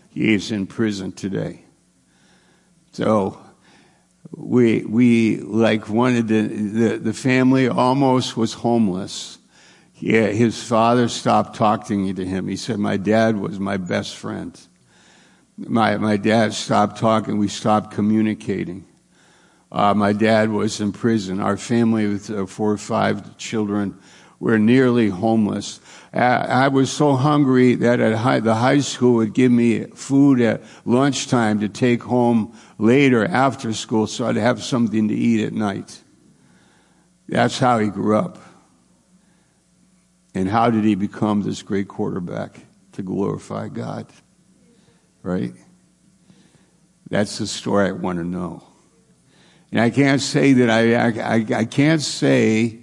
He 0.09 0.33
is 0.33 0.51
in 0.51 0.67
prison 0.67 1.11
today. 1.11 1.65
So 2.91 3.39
we 4.31 4.85
we 4.85 5.37
like 5.37 5.89
wanted 5.89 6.27
the 6.27 6.41
the, 6.41 6.97
the 6.97 7.13
family 7.13 7.67
almost 7.67 8.37
was 8.37 8.53
homeless. 8.53 9.39
Yeah, 10.05 10.27
his 10.27 10.61
father 10.61 11.07
stopped 11.07 11.55
talking 11.55 12.13
to 12.13 12.25
him. 12.25 12.49
He 12.49 12.57
said, 12.57 12.77
"My 12.77 12.97
dad 12.97 13.37
was 13.37 13.57
my 13.57 13.77
best 13.77 14.17
friend." 14.17 14.59
My 15.57 15.95
my 15.95 16.17
dad 16.17 16.53
stopped 16.53 16.97
talking. 16.97 17.37
We 17.37 17.47
stopped 17.47 17.91
communicating. 17.91 18.83
Uh, 19.71 19.93
my 19.93 20.11
dad 20.11 20.49
was 20.49 20.81
in 20.81 20.91
prison. 20.91 21.39
Our 21.39 21.55
family 21.55 22.05
with 22.05 22.29
uh, 22.29 22.45
four 22.47 22.73
or 22.73 22.77
five 22.77 23.37
children 23.37 23.97
were 24.41 24.59
nearly 24.59 25.07
homeless. 25.07 25.79
I 26.11 26.67
was 26.67 26.91
so 26.91 27.15
hungry 27.15 27.75
that 27.75 28.01
at 28.01 28.15
high, 28.15 28.41
the 28.41 28.55
high 28.55 28.81
school 28.81 29.13
would 29.13 29.33
give 29.33 29.53
me 29.53 29.85
food 29.95 30.41
at 30.41 30.63
lunchtime 30.83 31.61
to 31.61 31.69
take 31.69 32.03
home 32.03 32.53
later 32.77 33.23
after 33.23 33.71
school 33.71 34.07
so 34.07 34.27
I'd 34.27 34.35
have 34.35 34.61
something 34.61 35.07
to 35.07 35.15
eat 35.15 35.45
at 35.45 35.53
night. 35.53 36.03
That's 37.29 37.57
how 37.57 37.79
he 37.79 37.87
grew 37.87 38.17
up. 38.17 38.52
And 40.35 40.49
how 40.49 40.69
did 40.69 40.83
he 40.83 40.95
become 40.95 41.41
this 41.41 41.61
great 41.61 41.87
quarterback 41.87 42.59
to 42.93 43.03
glorify 43.03 43.67
God? 43.67 44.07
Right? 45.21 45.53
That's 47.09 47.37
the 47.37 47.47
story 47.47 47.89
I 47.89 47.91
want 47.91 48.17
to 48.19 48.25
know. 48.25 48.63
And 49.71 49.79
I 49.79 49.89
can't 49.89 50.21
say 50.21 50.53
that 50.53 50.69
I, 50.69 51.09
I, 51.19 51.59
I 51.59 51.65
can't 51.65 52.01
say 52.01 52.79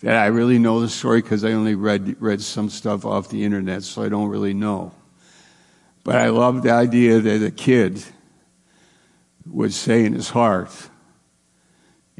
that 0.00 0.16
I 0.16 0.26
really 0.26 0.58
know 0.58 0.80
the 0.80 0.88
story 0.88 1.22
because 1.22 1.44
I 1.44 1.52
only 1.52 1.74
read, 1.74 2.16
read 2.20 2.40
some 2.42 2.68
stuff 2.68 3.04
off 3.04 3.28
the 3.28 3.44
internet, 3.44 3.82
so 3.82 4.02
I 4.02 4.08
don't 4.08 4.28
really 4.28 4.54
know. 4.54 4.92
But 6.04 6.16
I 6.16 6.28
love 6.28 6.62
the 6.62 6.70
idea 6.70 7.20
that 7.20 7.44
a 7.44 7.50
kid 7.50 8.02
would 9.46 9.72
say 9.72 10.04
in 10.04 10.14
his 10.14 10.30
heart, 10.30 10.70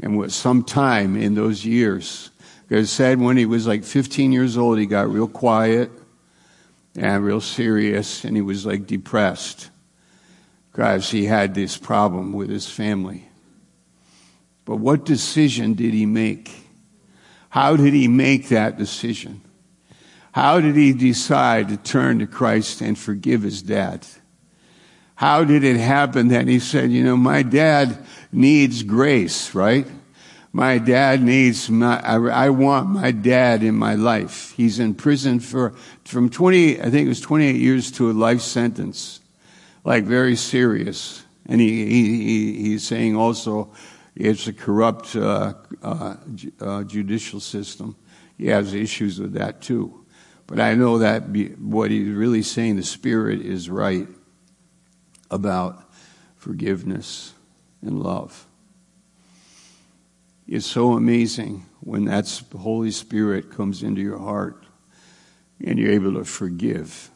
and 0.01 0.17
with 0.17 0.33
some 0.33 0.63
time 0.63 1.17
in 1.17 1.35
those 1.35 1.65
years, 1.65 2.31
because 2.73 2.91
said 2.91 3.21
when 3.21 3.37
he 3.37 3.45
was 3.45 3.67
like 3.67 3.85
15 3.85 4.33
years 4.33 4.57
old, 4.57 4.79
he 4.79 4.87
got 4.87 5.11
real 5.11 5.29
quiet 5.29 5.91
and 6.97 7.23
real 7.23 7.43
serious, 7.43 8.25
and 8.25 8.35
he 8.35 8.41
was 8.41 8.65
like 8.65 8.87
depressed 8.87 9.69
because 10.71 11.11
he 11.11 11.27
had 11.27 11.55
this 11.55 11.77
problem 11.77 12.33
with 12.33 12.49
his 12.49 12.67
family. 12.67 13.29
But 14.65 14.77
what 14.77 15.05
decision 15.05 15.75
did 15.75 15.93
he 15.93 16.07
make? 16.07 16.51
How 17.51 17.77
did 17.77 17.93
he 17.93 18.09
make 18.09 18.49
that 18.49 18.79
decision? 18.79 19.43
How 20.33 20.59
did 20.59 20.75
he 20.75 20.95
decide 20.95 21.69
to 21.69 21.77
turn 21.77 22.21
to 22.21 22.27
Christ 22.27 22.81
and 22.81 22.99
forgive 22.99 23.43
his 23.43 23.61
dad? 23.61 24.07
How 25.15 25.45
did 25.45 25.63
it 25.63 25.77
happen 25.77 26.29
that 26.29 26.49
he 26.49 26.59
said, 26.59 26.91
you 26.91 27.05
know, 27.05 27.19
my 27.19 27.43
dad 27.43 27.99
needs 28.33 28.83
grace, 28.83 29.55
right? 29.55 29.87
My 30.55 30.77
dad 30.77 31.23
needs 31.23 31.71
my, 31.71 31.99
I, 32.01 32.47
I 32.47 32.51
want 32.51 32.91
my 32.91 33.11
dad 33.11 33.63
in 33.63 33.75
my 33.75 33.95
life. 33.95 34.53
He's 34.55 34.79
in 34.79 34.95
prison 34.95 35.41
for, 35.41 35.75
from 36.05 36.29
20, 36.29 36.79
I 36.81 36.91
think 36.91 37.07
it 37.07 37.09
was 37.09 37.23
28 37.23 37.57
years 37.57 37.91
to 37.93 38.11
a 38.11 38.13
life 38.13 38.43
sentence. 38.43 39.21
Like 39.83 40.05
very 40.05 40.37
serious. 40.37 41.25
And 41.47 41.61
he, 41.61 41.87
he, 41.87 42.63
he's 42.63 42.87
saying 42.87 43.17
also, 43.17 43.73
it's 44.15 44.47
a 44.47 44.53
corrupt 44.53 45.17
uh, 45.17 45.55
uh, 45.83 46.17
uh, 46.61 46.83
judicial 46.85 47.41
system. 47.41 47.97
He 48.37 48.49
has 48.49 48.75
issues 48.75 49.19
with 49.19 49.33
that 49.33 49.63
too. 49.63 50.05
But 50.47 50.61
I 50.61 50.75
know 50.75 50.99
that 50.99 51.33
be, 51.33 51.49
what 51.49 51.91
he's 51.91 52.09
really 52.09 52.43
saying, 52.43 52.77
the 52.77 52.83
Spirit 52.83 53.41
is 53.41 53.71
right 53.71 54.07
about 55.31 55.83
forgiveness 56.37 57.33
and 57.81 58.03
love. 58.03 58.47
It's 60.47 60.67
so 60.67 60.93
amazing 60.93 61.67
when 61.81 62.05
that 62.07 62.43
Holy 62.57 62.91
Spirit 62.91 63.51
comes 63.51 63.83
into 63.83 64.01
your 64.01 64.19
heart 64.19 64.65
and 65.65 65.79
you're 65.79 65.93
able 65.93 66.15
to 66.15 66.25
forgive. 66.25 67.11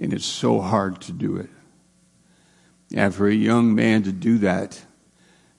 And 0.00 0.12
it's 0.12 0.26
so 0.26 0.60
hard 0.60 1.00
to 1.02 1.12
do 1.12 1.36
it. 1.36 1.50
And 2.94 3.14
for 3.14 3.28
a 3.28 3.34
young 3.34 3.74
man 3.74 4.02
to 4.04 4.12
do 4.12 4.38
that, 4.38 4.80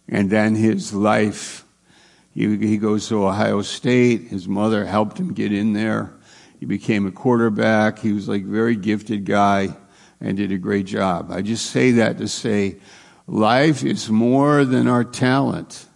and 0.08 0.30
then 0.30 0.56
his 0.56 0.94
life, 0.94 1.66
he, 2.32 2.58
he 2.58 2.78
goes 2.78 3.08
to 3.08 3.26
Ohio 3.26 3.62
State. 3.62 4.24
His 4.24 4.48
mother 4.48 4.86
helped 4.86 5.20
him 5.20 5.34
get 5.34 5.52
in 5.52 5.74
there. 5.74 6.14
He 6.60 6.66
became 6.66 7.08
a 7.08 7.12
quarterback. 7.12 8.00
He 8.00 8.12
was 8.12 8.28
like 8.28 8.44
a 8.44 8.48
very 8.48 8.76
gifted 8.76 9.26
guy 9.26 9.76
and 10.22 10.38
did 10.38 10.52
a 10.52 10.58
great 10.58 10.86
job. 10.86 11.32
I 11.32 11.42
just 11.42 11.68
say 11.68 11.92
that 11.92 12.18
to 12.20 12.28
say 12.28 12.78
life 13.28 13.84
is 13.84 14.10
more 14.10 14.64
than 14.66 14.88
our 14.88 15.04
talent. 15.04 15.88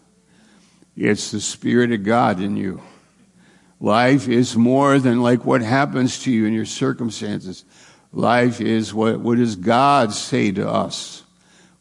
It's 1.00 1.32
the 1.32 1.40
Spirit 1.40 1.94
of 1.94 2.04
God 2.04 2.42
in 2.42 2.58
you. 2.58 2.82
Life 3.80 4.28
is 4.28 4.58
more 4.58 5.00
than 5.00 5.22
like 5.22 5.46
what 5.46 5.62
happens 5.62 6.24
to 6.24 6.32
you 6.32 6.46
in 6.46 6.52
your 6.52 6.66
circumstances. 6.66 7.64
Life 8.12 8.60
is 8.60 8.94
what, 8.94 9.22
what 9.22 9.38
does 9.38 9.56
God 9.56 10.12
say 10.12 10.52
to 10.52 10.68
us? 10.68 11.24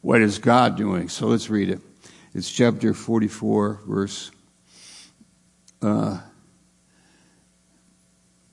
What 0.02 0.20
is 0.20 0.38
God 0.38 0.76
doing? 0.76 1.08
So 1.08 1.26
let's 1.26 1.50
read 1.50 1.68
it. 1.68 1.80
It's 2.32 2.48
chapter 2.48 2.94
44, 2.94 3.80
verse 3.88 4.30
uh, 5.82 6.20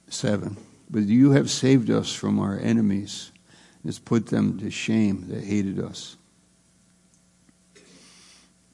7. 0.10 0.58
But 0.90 1.04
you 1.04 1.32
have 1.32 1.52
saved 1.52 1.92
us 1.92 2.12
from 2.12 2.40
our 2.40 2.58
enemies, 2.58 3.32
has 3.86 4.00
put 4.00 4.26
them 4.26 4.58
to 4.62 4.72
shame 4.72 5.28
that 5.28 5.44
hated 5.44 5.80
us. 5.80 6.18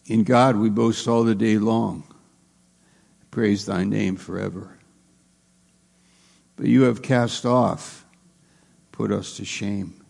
In 0.05 0.23
God 0.23 0.55
we 0.55 0.69
boast 0.69 1.07
all 1.07 1.23
the 1.23 1.35
day 1.35 1.57
long. 1.57 2.03
Praise 3.29 3.65
thy 3.65 3.83
name 3.83 4.17
forever. 4.17 4.77
But 6.55 6.67
you 6.67 6.83
have 6.83 7.01
cast 7.01 7.45
off, 7.45 8.05
put 8.91 9.11
us 9.11 9.37
to 9.37 9.45
shame, 9.45 10.05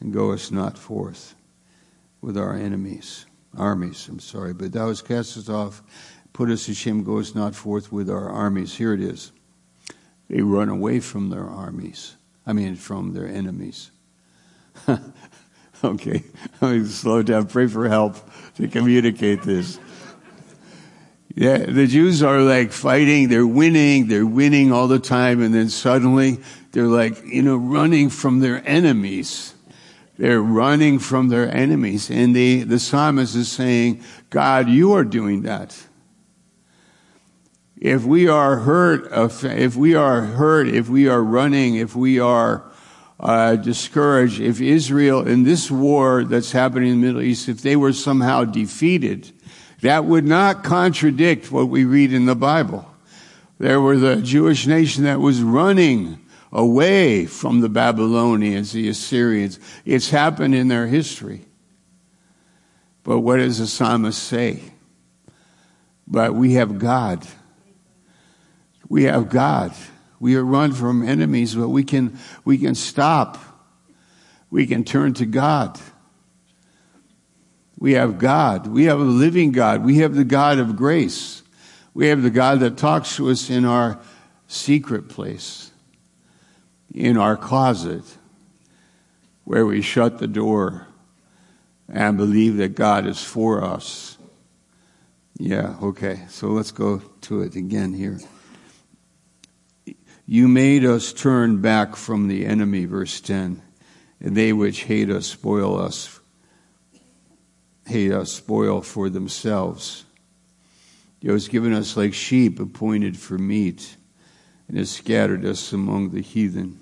and 0.00 0.12
go 0.12 0.32
us 0.32 0.50
not 0.50 0.78
forth 0.78 1.34
with 2.20 2.36
our 2.36 2.54
enemies. 2.54 3.26
armies. 3.56 4.08
I'm 4.08 4.20
sorry, 4.20 4.52
but 4.52 4.72
thou 4.72 4.88
hast 4.88 5.06
cast 5.06 5.36
us 5.36 5.48
off, 5.48 5.82
put 6.32 6.50
us 6.50 6.66
to 6.66 6.74
shame, 6.74 7.04
go 7.04 7.18
us 7.18 7.34
not 7.34 7.54
forth 7.54 7.90
with 7.90 8.10
our 8.10 8.28
armies. 8.28 8.74
Here 8.74 8.92
it 8.92 9.00
is. 9.00 9.32
They 10.28 10.42
run 10.42 10.68
away 10.68 11.00
from 11.00 11.30
their 11.30 11.44
armies. 11.44 12.16
I 12.46 12.52
mean, 12.52 12.76
from 12.76 13.14
their 13.14 13.26
enemies. 13.26 13.90
okay, 15.84 16.22
let 16.60 16.76
me 16.76 16.84
slow 16.86 17.22
down. 17.22 17.46
Pray 17.46 17.66
for 17.66 17.88
help 17.88 18.16
to 18.56 18.68
communicate 18.68 19.42
this. 19.42 19.78
Yeah, 21.34 21.58
the 21.58 21.86
Jews 21.86 22.22
are 22.22 22.40
like 22.40 22.72
fighting, 22.72 23.28
they're 23.28 23.46
winning, 23.46 24.08
they're 24.08 24.24
winning 24.24 24.72
all 24.72 24.88
the 24.88 24.98
time, 24.98 25.42
and 25.42 25.54
then 25.54 25.68
suddenly 25.68 26.38
they're 26.72 26.86
like, 26.86 27.22
you 27.26 27.42
know, 27.42 27.56
running 27.56 28.08
from 28.08 28.40
their 28.40 28.66
enemies. 28.66 29.52
They're 30.18 30.40
running 30.40 30.98
from 30.98 31.28
their 31.28 31.54
enemies. 31.54 32.10
And 32.10 32.34
the, 32.34 32.62
the 32.62 32.78
psalmist 32.78 33.36
is 33.36 33.52
saying, 33.52 34.02
God, 34.30 34.70
you 34.70 34.94
are 34.94 35.04
doing 35.04 35.42
that. 35.42 35.76
If 37.76 38.04
we 38.04 38.26
are 38.26 38.56
hurt, 38.56 39.12
if 39.44 39.76
we 39.76 39.94
are 39.94 40.22
hurt, 40.22 40.68
if 40.68 40.88
we 40.88 41.06
are 41.06 41.22
running, 41.22 41.76
if 41.76 41.94
we 41.94 42.18
are 42.18 42.64
uh, 43.18 43.56
discouraged, 43.56 44.40
if 44.40 44.60
Israel 44.60 45.26
in 45.26 45.44
this 45.44 45.70
war 45.70 46.24
that's 46.24 46.52
happening 46.52 46.90
in 46.90 47.00
the 47.00 47.06
Middle 47.06 47.22
East, 47.22 47.48
if 47.48 47.62
they 47.62 47.76
were 47.76 47.92
somehow 47.92 48.44
defeated, 48.44 49.32
that 49.80 50.04
would 50.04 50.26
not 50.26 50.64
contradict 50.64 51.50
what 51.50 51.68
we 51.68 51.84
read 51.84 52.12
in 52.12 52.26
the 52.26 52.36
Bible. 52.36 52.88
There 53.58 53.80
was 53.80 54.02
a 54.02 54.20
Jewish 54.20 54.66
nation 54.66 55.04
that 55.04 55.20
was 55.20 55.42
running 55.42 56.20
away 56.52 57.26
from 57.26 57.60
the 57.60 57.68
Babylonians, 57.68 58.72
the 58.72 58.88
Assyrians. 58.88 59.58
It's 59.84 60.10
happened 60.10 60.54
in 60.54 60.68
their 60.68 60.86
history. 60.86 61.46
But 63.02 63.20
what 63.20 63.36
does 63.36 63.58
the 63.58 63.66
psalmist 63.66 64.22
say? 64.22 64.60
But 66.06 66.34
we 66.34 66.54
have 66.54 66.78
God. 66.78 67.26
We 68.88 69.04
have 69.04 69.28
God. 69.28 69.72
We 70.18 70.36
are 70.36 70.44
run 70.44 70.72
from 70.72 71.06
enemies, 71.06 71.54
but 71.54 71.68
we 71.68 71.84
can, 71.84 72.18
we 72.44 72.58
can 72.58 72.74
stop. 72.74 73.38
We 74.50 74.66
can 74.66 74.84
turn 74.84 75.14
to 75.14 75.26
God. 75.26 75.78
We 77.78 77.92
have 77.92 78.18
God. 78.18 78.66
We 78.66 78.84
have 78.84 79.00
a 79.00 79.04
living 79.04 79.52
God. 79.52 79.84
We 79.84 79.98
have 79.98 80.14
the 80.14 80.24
God 80.24 80.58
of 80.58 80.76
grace. 80.76 81.42
We 81.92 82.08
have 82.08 82.22
the 82.22 82.30
God 82.30 82.60
that 82.60 82.76
talks 82.76 83.16
to 83.16 83.30
us 83.30 83.50
in 83.50 83.64
our 83.64 83.98
secret 84.48 85.08
place, 85.08 85.70
in 86.94 87.16
our 87.16 87.36
closet, 87.36 88.04
where 89.44 89.66
we 89.66 89.82
shut 89.82 90.18
the 90.18 90.26
door 90.26 90.86
and 91.88 92.16
believe 92.16 92.56
that 92.56 92.74
God 92.74 93.06
is 93.06 93.22
for 93.22 93.62
us. 93.62 94.18
Yeah, 95.38 95.76
okay. 95.82 96.22
So 96.28 96.48
let's 96.48 96.72
go 96.72 96.98
to 97.22 97.42
it 97.42 97.56
again 97.56 97.92
here. 97.92 98.18
You 100.26 100.48
made 100.48 100.84
us 100.84 101.12
turn 101.12 101.60
back 101.60 101.96
from 101.96 102.28
the 102.28 102.44
enemy, 102.44 102.84
verse 102.84 103.20
10, 103.20 103.62
and 104.20 104.36
they 104.36 104.52
which 104.52 104.84
hate 104.84 105.08
us 105.08 105.26
spoil 105.26 105.78
us 105.78 106.16
hate 107.86 108.12
us 108.12 108.32
spoil 108.32 108.82
for 108.82 109.08
themselves. 109.08 110.04
You 111.20 111.32
has 111.32 111.48
given 111.48 111.72
us 111.72 111.96
like 111.96 112.14
sheep 112.14 112.60
appointed 112.60 113.16
for 113.16 113.38
meat 113.38 113.96
and 114.68 114.76
has 114.76 114.90
scattered 114.90 115.44
us 115.44 115.72
among 115.72 116.10
the 116.10 116.20
heathen. 116.20 116.80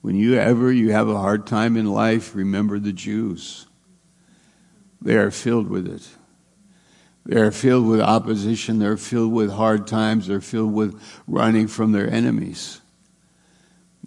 When 0.00 0.16
you 0.16 0.36
ever 0.36 0.72
you 0.72 0.92
have 0.92 1.08
a 1.08 1.18
hard 1.18 1.46
time 1.46 1.76
in 1.76 1.86
life, 1.86 2.34
remember 2.34 2.78
the 2.78 2.92
Jews. 2.92 3.66
They 5.00 5.16
are 5.16 5.30
filled 5.30 5.68
with 5.68 5.86
it. 5.86 6.08
They 7.26 7.40
are 7.40 7.50
filled 7.50 7.86
with 7.86 8.00
opposition. 8.00 8.78
They're 8.78 8.96
filled 8.96 9.32
with 9.32 9.50
hard 9.50 9.86
times. 9.86 10.26
They're 10.26 10.40
filled 10.40 10.72
with 10.72 11.00
running 11.26 11.68
from 11.68 11.92
their 11.92 12.10
enemies. 12.10 12.80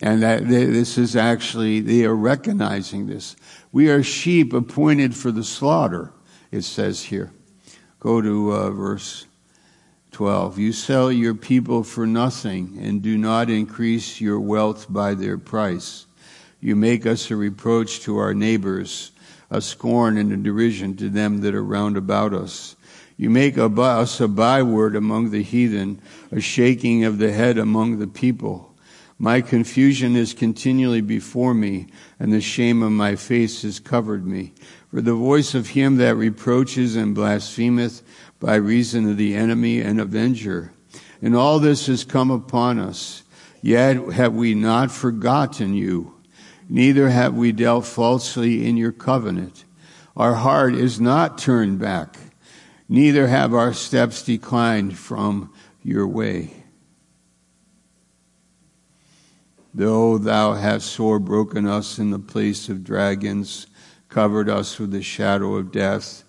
And 0.01 0.23
that 0.23 0.47
this 0.47 0.97
is 0.97 1.15
actually, 1.15 1.79
they 1.79 2.03
are 2.05 2.15
recognizing 2.15 3.07
this. 3.07 3.35
We 3.71 3.89
are 3.89 4.03
sheep 4.03 4.51
appointed 4.53 5.15
for 5.15 5.31
the 5.31 5.43
slaughter, 5.43 6.11
it 6.51 6.63
says 6.63 7.03
here. 7.03 7.31
Go 7.99 8.21
to 8.21 8.51
uh, 8.51 8.69
verse 8.71 9.25
12. 10.11 10.59
You 10.59 10.73
sell 10.73 11.11
your 11.11 11.33
people 11.33 11.83
for 11.83 12.05
nothing 12.05 12.77
and 12.81 13.01
do 13.01 13.17
not 13.17 13.49
increase 13.49 14.19
your 14.19 14.39
wealth 14.39 14.87
by 14.89 15.13
their 15.13 15.37
price. 15.37 16.05
You 16.59 16.75
make 16.75 17.05
us 17.05 17.29
a 17.29 17.35
reproach 17.35 18.01
to 18.01 18.17
our 18.17 18.33
neighbors, 18.33 19.11
a 19.49 19.59
scorn 19.61 20.17
and 20.17 20.31
a 20.31 20.37
derision 20.37 20.95
to 20.97 21.09
them 21.09 21.41
that 21.41 21.55
are 21.55 21.63
round 21.63 21.97
about 21.97 22.33
us. 22.33 22.75
You 23.23 23.29
make 23.29 23.57
us 23.57 24.19
a 24.19 24.27
byword 24.27 24.97
among 24.97 25.29
the 25.29 25.43
heathen, 25.43 26.01
a 26.29 26.41
shaking 26.41 27.05
of 27.05 27.19
the 27.19 27.31
head 27.31 27.57
among 27.57 27.99
the 27.99 28.07
people. 28.07 28.75
My 29.17 29.39
confusion 29.39 30.17
is 30.17 30.33
continually 30.33 30.99
before 30.99 31.53
me, 31.53 31.87
and 32.19 32.33
the 32.33 32.41
shame 32.41 32.83
of 32.83 32.91
my 32.91 33.15
face 33.15 33.61
has 33.61 33.79
covered 33.79 34.27
me. 34.27 34.51
For 34.91 34.99
the 34.99 35.13
voice 35.13 35.55
of 35.55 35.69
him 35.69 35.95
that 35.99 36.17
reproaches 36.17 36.97
and 36.97 37.15
blasphemeth 37.15 38.03
by 38.41 38.55
reason 38.55 39.09
of 39.09 39.15
the 39.15 39.35
enemy 39.35 39.79
and 39.79 40.01
avenger. 40.01 40.73
And 41.21 41.33
all 41.33 41.59
this 41.59 41.87
has 41.87 42.03
come 42.03 42.29
upon 42.29 42.77
us. 42.77 43.23
Yet 43.61 43.95
have 44.11 44.33
we 44.33 44.53
not 44.53 44.91
forgotten 44.91 45.73
you, 45.73 46.13
neither 46.67 47.07
have 47.07 47.35
we 47.35 47.53
dealt 47.53 47.85
falsely 47.85 48.67
in 48.67 48.75
your 48.75 48.91
covenant. 48.91 49.63
Our 50.17 50.33
heart 50.33 50.75
is 50.75 50.99
not 50.99 51.37
turned 51.37 51.79
back, 51.79 52.17
neither 52.93 53.25
have 53.25 53.55
our 53.55 53.73
steps 53.73 54.21
declined 54.21 54.95
from 54.95 55.51
your 55.81 56.07
way. 56.07 56.53
Though 59.73 60.19
thou 60.19 60.53
hast 60.53 60.91
sore 60.91 61.17
broken 61.17 61.65
us 61.65 61.97
in 61.97 62.11
the 62.11 62.19
place 62.19 62.69
of 62.69 62.83
dragons, 62.83 63.65
covered 64.09 64.47
us 64.47 64.77
with 64.77 64.91
the 64.91 65.01
shadow 65.01 65.55
of 65.55 65.71
death, 65.71 66.23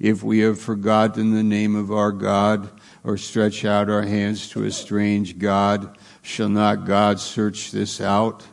if 0.00 0.24
we 0.24 0.40
have 0.40 0.58
forgotten 0.58 1.34
the 1.34 1.44
name 1.44 1.76
of 1.76 1.92
our 1.92 2.10
God, 2.10 2.68
or 3.04 3.16
stretch 3.16 3.64
out 3.64 3.88
our 3.88 4.02
hands 4.02 4.48
to 4.50 4.64
a 4.64 4.72
strange 4.72 5.38
God, 5.38 5.96
shall 6.22 6.48
not 6.48 6.84
God 6.84 7.20
search 7.20 7.70
this 7.70 8.00
out? 8.00 8.44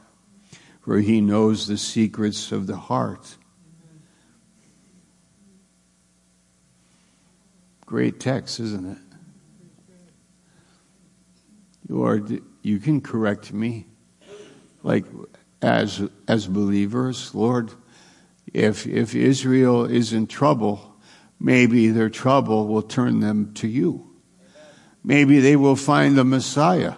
For 0.82 1.00
he 1.00 1.20
knows 1.20 1.66
the 1.66 1.80
secrets 1.80 2.52
of 2.52 2.68
the 2.68 2.78
heart. 2.78 3.38
Great 7.86 8.20
text, 8.20 8.60
isn't 8.60 8.92
it? 8.92 8.98
You 11.88 12.04
are, 12.04 12.20
you 12.62 12.80
can 12.80 13.02
correct 13.02 13.54
me 13.54 13.86
like 14.86 15.06
as 15.62 16.08
as 16.28 16.48
believers, 16.48 17.34
Lord, 17.34 17.72
if 18.54 18.86
if 18.86 19.16
Israel 19.16 19.86
is 19.86 20.14
in 20.14 20.28
trouble, 20.28 20.96
maybe 21.40 21.90
their 21.90 22.10
trouble 22.10 22.68
will 22.68 22.84
turn 22.84 23.20
them 23.20 23.54
to 23.56 23.68
you. 23.68 24.12
Maybe 25.04 25.40
they 25.40 25.56
will 25.56 25.76
find 25.76 26.16
the 26.16 26.24
Messiah. 26.24 26.96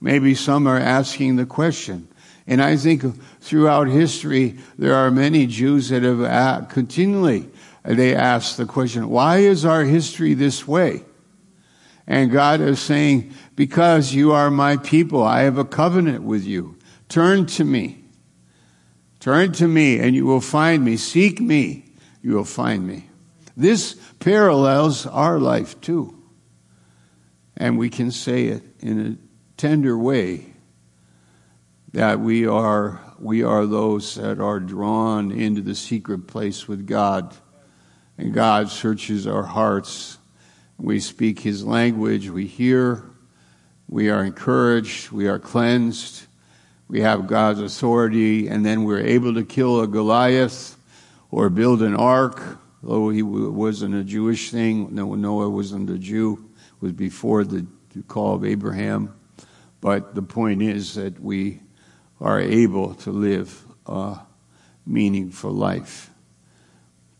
Maybe 0.00 0.34
some 0.34 0.66
are 0.66 0.78
asking 0.78 1.36
the 1.36 1.46
question. 1.46 2.08
And 2.46 2.62
I 2.62 2.76
think 2.76 3.02
throughout 3.40 3.88
history, 3.88 4.58
there 4.78 4.94
are 4.94 5.10
many 5.10 5.46
Jews 5.46 5.88
that 5.88 6.02
have 6.02 6.20
uh, 6.20 6.66
continually, 6.66 7.48
they 7.84 8.14
ask 8.14 8.56
the 8.56 8.66
question, 8.66 9.10
why 9.10 9.38
is 9.38 9.64
our 9.64 9.84
history 9.84 10.34
this 10.34 10.66
way? 10.66 11.04
And 12.06 12.30
God 12.30 12.60
is 12.60 12.80
saying, 12.80 13.32
because 13.56 14.14
you 14.14 14.32
are 14.32 14.50
my 14.50 14.76
people, 14.78 15.22
I 15.22 15.42
have 15.42 15.58
a 15.58 15.64
covenant 15.64 16.22
with 16.24 16.44
you. 16.44 16.78
Turn 17.08 17.46
to 17.46 17.64
me. 17.64 18.04
Turn 19.20 19.52
to 19.52 19.68
me 19.68 19.98
and 20.00 20.14
you 20.14 20.26
will 20.26 20.40
find 20.40 20.84
me. 20.84 20.96
Seek 20.96 21.40
me, 21.40 21.86
you 22.22 22.32
will 22.32 22.44
find 22.44 22.86
me. 22.86 23.08
This 23.56 23.94
parallels 24.18 25.06
our 25.06 25.38
life 25.38 25.80
too. 25.80 26.22
And 27.56 27.78
we 27.78 27.88
can 27.88 28.10
say 28.10 28.46
it 28.46 28.62
in 28.80 29.00
a 29.00 29.16
tender 29.56 29.96
way 29.96 30.52
that 31.92 32.18
we 32.18 32.46
are, 32.46 33.00
we 33.18 33.44
are 33.44 33.64
those 33.64 34.16
that 34.16 34.40
are 34.40 34.58
drawn 34.58 35.30
into 35.30 35.62
the 35.62 35.74
secret 35.74 36.26
place 36.26 36.66
with 36.66 36.86
God. 36.86 37.34
And 38.18 38.32
God 38.32 38.70
searches 38.70 39.26
our 39.26 39.42
hearts. 39.42 40.18
We 40.78 41.00
speak 41.00 41.40
His 41.40 41.64
language. 41.64 42.28
We 42.28 42.46
hear. 42.46 43.04
We 43.88 44.10
are 44.10 44.24
encouraged. 44.24 45.10
We 45.10 45.28
are 45.28 45.38
cleansed 45.38 46.26
we 46.88 47.00
have 47.00 47.26
God's 47.26 47.60
authority, 47.60 48.48
and 48.48 48.64
then 48.64 48.84
we're 48.84 49.00
able 49.00 49.34
to 49.34 49.44
kill 49.44 49.80
a 49.80 49.86
Goliath 49.86 50.76
or 51.30 51.48
build 51.48 51.82
an 51.82 51.96
ark, 51.96 52.40
though 52.82 53.08
he 53.08 53.22
wasn't 53.22 53.94
a 53.94 54.04
Jewish 54.04 54.50
thing. 54.50 54.94
No, 54.94 55.14
Noah 55.14 55.48
wasn't 55.48 55.90
a 55.90 55.98
Jew, 55.98 56.50
it 56.54 56.82
was 56.82 56.92
before 56.92 57.44
the 57.44 57.66
call 58.06 58.34
of 58.34 58.44
Abraham. 58.44 59.14
But 59.80 60.14
the 60.14 60.22
point 60.22 60.62
is 60.62 60.94
that 60.94 61.20
we 61.20 61.60
are 62.20 62.40
able 62.40 62.94
to 62.96 63.10
live 63.10 63.64
a 63.86 64.20
meaningful 64.86 65.52
life. 65.52 66.10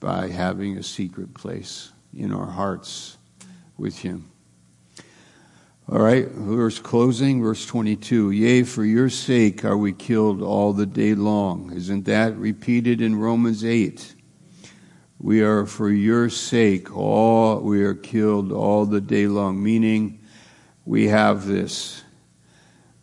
By 0.04 0.28
having 0.28 0.76
a 0.76 0.82
secret 0.82 1.32
place 1.32 1.90
in 2.14 2.30
our 2.30 2.44
hearts 2.44 3.16
with 3.78 4.00
Him. 4.00 4.30
All 5.88 5.98
right, 5.98 6.28
verse 6.28 6.78
closing, 6.78 7.42
verse 7.42 7.64
22. 7.64 8.30
Yea, 8.30 8.64
for 8.64 8.84
your 8.84 9.08
sake 9.08 9.64
are 9.64 9.78
we 9.78 9.94
killed 9.94 10.42
all 10.42 10.74
the 10.74 10.84
day 10.84 11.14
long. 11.14 11.72
Isn't 11.72 12.04
that 12.04 12.36
repeated 12.36 13.00
in 13.00 13.16
Romans 13.16 13.64
8? 13.64 14.14
We 15.20 15.40
are 15.40 15.64
for 15.64 15.90
your 15.90 16.28
sake 16.28 16.94
all, 16.94 17.60
we 17.60 17.82
are 17.82 17.94
killed 17.94 18.52
all 18.52 18.84
the 18.84 19.00
day 19.00 19.26
long, 19.26 19.62
meaning 19.62 20.20
we 20.84 21.08
have 21.08 21.46
this, 21.46 22.04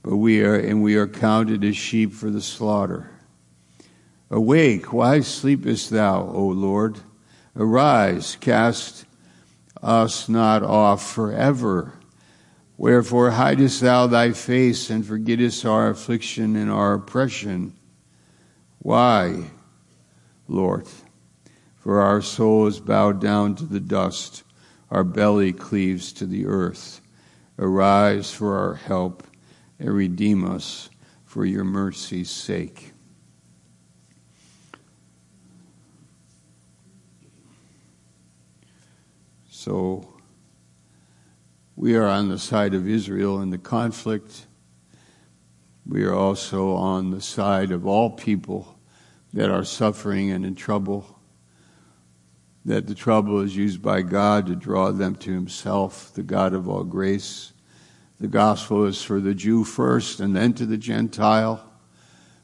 but 0.04 0.18
we 0.18 0.44
are, 0.44 0.56
and 0.56 0.84
we 0.84 0.98
are 0.98 1.08
counted 1.08 1.64
as 1.64 1.76
sheep 1.76 2.14
for 2.14 2.30
the 2.30 2.42
slaughter. 2.42 3.11
Awake, 4.34 4.94
why 4.94 5.20
sleepest 5.20 5.90
thou, 5.90 6.22
O 6.22 6.46
Lord? 6.46 7.02
Arise, 7.54 8.38
cast 8.40 9.04
us 9.84 10.30
not 10.30 10.64
off 10.64 11.06
forever. 11.14 12.00
Wherefore 12.78 13.32
hidest 13.32 13.82
thou 13.82 14.08
thy 14.08 14.32
face 14.32 14.90
and 14.90 15.06
forgettest 15.06 15.66
our 15.66 15.90
affliction 15.90 16.56
and 16.56 16.72
our 16.72 16.94
oppression? 16.94 17.74
Why, 18.80 19.52
Lord? 20.48 20.88
For 21.76 22.00
our 22.00 22.22
soul 22.22 22.68
is 22.68 22.80
bowed 22.80 23.20
down 23.20 23.56
to 23.56 23.66
the 23.66 23.82
dust, 23.82 24.44
our 24.90 25.04
belly 25.04 25.52
cleaves 25.52 26.14
to 26.14 26.26
the 26.26 26.46
earth. 26.46 27.02
Arise 27.60 28.32
for 28.32 28.58
our 28.58 28.76
help 28.76 29.28
and 29.78 29.90
redeem 29.90 30.50
us 30.50 30.90
for 31.26 31.44
your 31.44 31.66
mercy's 31.66 32.30
sake. 32.30 32.91
So, 39.64 40.08
we 41.76 41.96
are 41.96 42.08
on 42.08 42.30
the 42.30 42.40
side 42.40 42.74
of 42.74 42.90
Israel 42.90 43.42
in 43.42 43.52
the 43.52 43.60
conflict. 43.60 44.48
We 45.86 46.04
are 46.04 46.16
also 46.16 46.72
on 46.72 47.12
the 47.12 47.22
side 47.22 47.70
of 47.70 47.86
all 47.86 48.10
people 48.10 48.80
that 49.34 49.52
are 49.52 49.64
suffering 49.64 50.32
and 50.32 50.48
in 50.48 50.56
trouble 50.56 51.20
that 52.66 52.88
the 52.88 52.96
trouble 52.96 53.40
is 53.42 53.56
used 53.56 53.84
by 53.84 54.02
God 54.02 54.48
to 54.48 54.56
draw 54.56 54.92
them 54.92 55.14
to 55.18 55.32
Himself, 55.32 56.12
the 56.16 56.24
God 56.24 56.56
of 56.56 56.68
all 56.68 56.84
grace. 56.84 57.54
The 58.20 58.28
gospel 58.28 58.86
is 58.86 59.04
for 59.04 59.20
the 59.20 59.36
Jew 59.36 59.64
first 59.64 60.22
and 60.22 60.36
then 60.36 60.54
to 60.54 60.66
the 60.66 60.76
Gentile. 60.76 61.64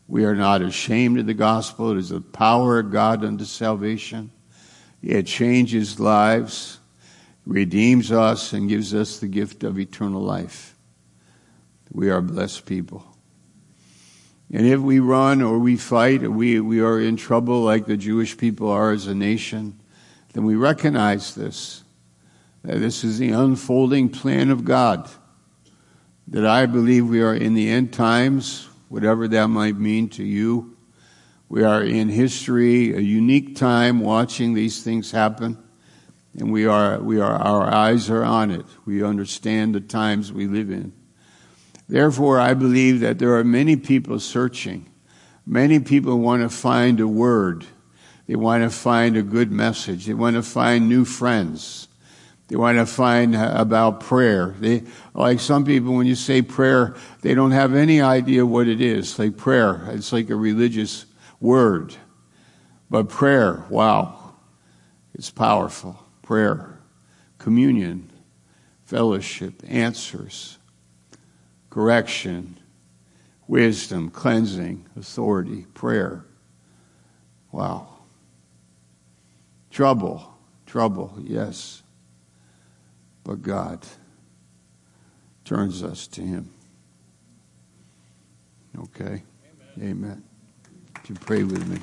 We 0.08 0.24
are 0.24 0.36
not 0.36 0.62
ashamed 0.62 1.18
of 1.18 1.26
the 1.26 1.34
gospel. 1.34 1.94
It 1.94 1.98
is 1.98 2.10
the 2.10 2.22
power 2.22 2.78
of 2.78 2.92
God 2.92 3.26
unto 3.26 3.46
salvation. 3.46 4.30
It 5.02 5.26
changes 5.26 6.00
lives, 6.00 6.77
redeems 7.48 8.12
us, 8.12 8.52
and 8.52 8.68
gives 8.68 8.94
us 8.94 9.20
the 9.20 9.28
gift 9.28 9.64
of 9.64 9.80
eternal 9.80 10.22
life. 10.22 10.76
We 11.92 12.10
are 12.10 12.22
blessed 12.22 12.66
people. 12.66 13.06
And 14.52 14.66
if 14.66 14.80
we 14.80 15.00
run 15.00 15.42
or 15.42 15.58
we 15.58 15.78
fight 15.78 16.24
or 16.24 16.32
we, 16.32 16.60
we 16.60 16.82
are 16.82 17.00
in 17.00 17.16
trouble 17.16 17.62
like 17.62 17.86
the 17.86 17.98
Jewish 17.98 18.38
people 18.38 18.70
are 18.70 18.92
as 18.92 19.08
a 19.08 19.16
nation, 19.16 19.80
then 20.34 20.44
we 20.44 20.56
recognize 20.56 21.36
this. 21.36 21.84
That 22.64 22.80
this 22.80 23.04
is 23.04 23.18
the 23.18 23.32
unfolding 23.32 24.10
plan 24.10 24.50
of 24.52 24.66
God. 24.66 25.10
That 26.28 26.46
I 26.46 26.66
believe 26.66 27.08
we 27.08 27.22
are 27.22 27.34
in 27.34 27.54
the 27.54 27.70
end 27.70 27.94
times, 27.94 28.68
whatever 28.90 29.28
that 29.30 29.48
might 29.48 29.78
mean 29.78 30.10
to 30.10 30.24
you. 30.24 30.76
We 31.48 31.64
are 31.64 31.82
in 31.82 32.10
history, 32.10 32.94
a 32.94 33.00
unique 33.00 33.56
time 33.56 34.02
watching 34.02 34.54
these 34.54 34.84
things 34.84 35.12
happen. 35.12 35.58
And 36.38 36.52
we 36.52 36.66
are, 36.66 37.00
we 37.00 37.20
are, 37.20 37.34
our 37.34 37.66
eyes 37.66 38.10
are 38.10 38.24
on 38.24 38.52
it. 38.52 38.66
We 38.86 39.04
understand 39.04 39.76
the 39.76 39.82
times 39.82 40.32
we 40.32 40.48
live 40.48 40.70
in. 40.70 40.94
Therefore, 41.90 42.40
I 42.40 42.54
believe 42.54 43.00
that 43.00 43.18
there 43.18 43.36
are 43.38 43.44
many 43.44 43.76
people 43.76 44.20
searching. 44.20 44.90
Many 45.46 45.80
people 45.80 46.20
want 46.20 46.44
to 46.44 46.50
find 46.50 47.00
a 47.00 47.08
word 47.08 47.66
they 48.28 48.36
want 48.36 48.64
to 48.64 48.70
find 48.70 49.16
a 49.16 49.24
good 49.24 49.52
message. 49.52 50.06
They 50.06 50.14
want 50.14 50.36
to 50.36 50.44
find 50.44 50.90
new 50.90 51.06
friends. 51.06 51.88
They 52.50 52.58
want 52.58 52.78
to 52.78 52.86
find 52.86 53.36
uh, 53.36 53.54
about 53.56 54.02
prayer. 54.02 54.54
They, 54.60 54.84
like 55.14 55.40
some 55.40 55.66
people, 55.66 55.94
when 55.94 56.08
you 56.08 56.16
say 56.16 56.42
prayer, 56.42 56.96
they 57.22 57.34
don't 57.34 57.52
have 57.52 57.74
any 57.74 58.02
idea 58.02 58.46
what 58.46 58.68
it 58.68 58.82
is. 58.82 59.18
Like 59.18 59.38
prayer, 59.38 59.88
it's 59.92 60.12
like 60.12 60.30
a 60.30 60.36
religious 60.36 61.06
word. 61.40 61.96
But 62.90 63.10
prayer, 63.10 63.66
wow, 63.70 64.34
it's 65.14 65.32
powerful. 65.32 65.98
Prayer, 66.28 66.78
communion, 67.38 68.12
fellowship, 68.84 69.64
answers, 69.66 70.58
correction, 71.70 72.60
wisdom, 73.48 74.10
cleansing, 74.10 74.86
authority, 74.98 75.66
prayer. 75.74 76.26
Wow. 77.54 77.88
Trouble, 79.72 80.38
trouble, 80.66 81.18
yes. 81.24 81.82
But 83.24 83.42
God 83.42 83.88
turns 85.46 85.82
us 85.82 86.08
to 86.08 86.22
Him. 86.22 86.52
Okay? 88.78 89.24
Amen. 89.78 89.92
Amen. 89.92 90.24
You 91.08 91.16
pray 91.16 91.44
with 91.44 91.66
me? 91.70 91.80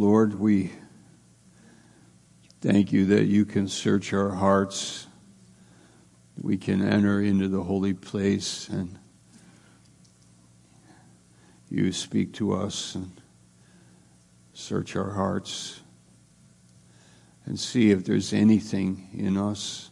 Lord, 0.00 0.38
we 0.38 0.70
thank 2.60 2.92
you 2.92 3.06
that 3.06 3.24
you 3.24 3.44
can 3.44 3.66
search 3.66 4.12
our 4.12 4.30
hearts. 4.30 5.08
We 6.40 6.56
can 6.56 6.88
enter 6.88 7.20
into 7.20 7.48
the 7.48 7.64
holy 7.64 7.94
place 7.94 8.68
and 8.68 8.96
you 11.68 11.90
speak 11.90 12.32
to 12.34 12.52
us 12.52 12.94
and 12.94 13.10
search 14.52 14.94
our 14.94 15.14
hearts 15.14 15.80
and 17.44 17.58
see 17.58 17.90
if 17.90 18.04
there's 18.04 18.32
anything 18.32 19.08
in 19.12 19.36
us 19.36 19.90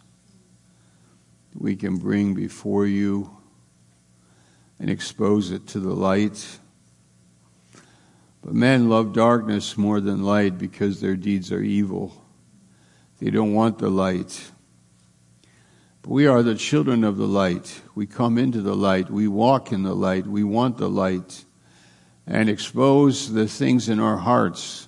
we 1.52 1.74
can 1.74 1.96
bring 1.96 2.32
before 2.32 2.86
you 2.86 3.36
and 4.78 4.88
expose 4.88 5.50
it 5.50 5.66
to 5.66 5.80
the 5.80 5.94
light. 5.94 6.60
But 8.46 8.54
men 8.54 8.88
love 8.88 9.12
darkness 9.12 9.76
more 9.76 10.00
than 10.00 10.22
light 10.22 10.56
because 10.56 11.00
their 11.00 11.16
deeds 11.16 11.50
are 11.50 11.62
evil. 11.62 12.24
They 13.18 13.28
don't 13.30 13.54
want 13.54 13.78
the 13.78 13.90
light. 13.90 14.52
But 16.00 16.10
we 16.12 16.28
are 16.28 16.44
the 16.44 16.54
children 16.54 17.02
of 17.02 17.16
the 17.16 17.26
light. 17.26 17.82
We 17.96 18.06
come 18.06 18.38
into 18.38 18.62
the 18.62 18.76
light. 18.76 19.10
We 19.10 19.26
walk 19.26 19.72
in 19.72 19.82
the 19.82 19.96
light. 19.96 20.28
We 20.28 20.44
want 20.44 20.78
the 20.78 20.88
light 20.88 21.44
and 22.24 22.48
expose 22.48 23.32
the 23.32 23.48
things 23.48 23.88
in 23.88 23.98
our 23.98 24.18
hearts. 24.18 24.86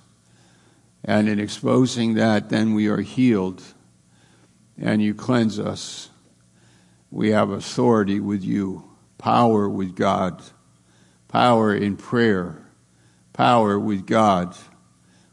And 1.03 1.27
in 1.27 1.37
exposing 1.37 2.13
that, 2.13 2.47
then 2.47 2.73
we 2.73 2.87
are 2.87 3.01
healed 3.01 3.61
and 4.81 5.01
you 5.01 5.13
cleanse 5.13 5.59
us. 5.59 6.09
We 7.11 7.31
have 7.31 7.49
authority 7.49 8.21
with 8.21 8.41
you, 8.41 8.89
power 9.17 9.67
with 9.67 9.97
God, 9.97 10.41
power 11.27 11.75
in 11.75 11.97
prayer, 11.97 12.63
power 13.39 13.79
with 13.79 14.05
God, 14.05 14.53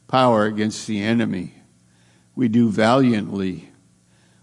power 0.07 0.45
against 0.45 0.87
the 0.87 1.03
enemy. 1.03 1.55
We 2.37 2.47
do 2.47 2.71
valiantly. 2.71 3.71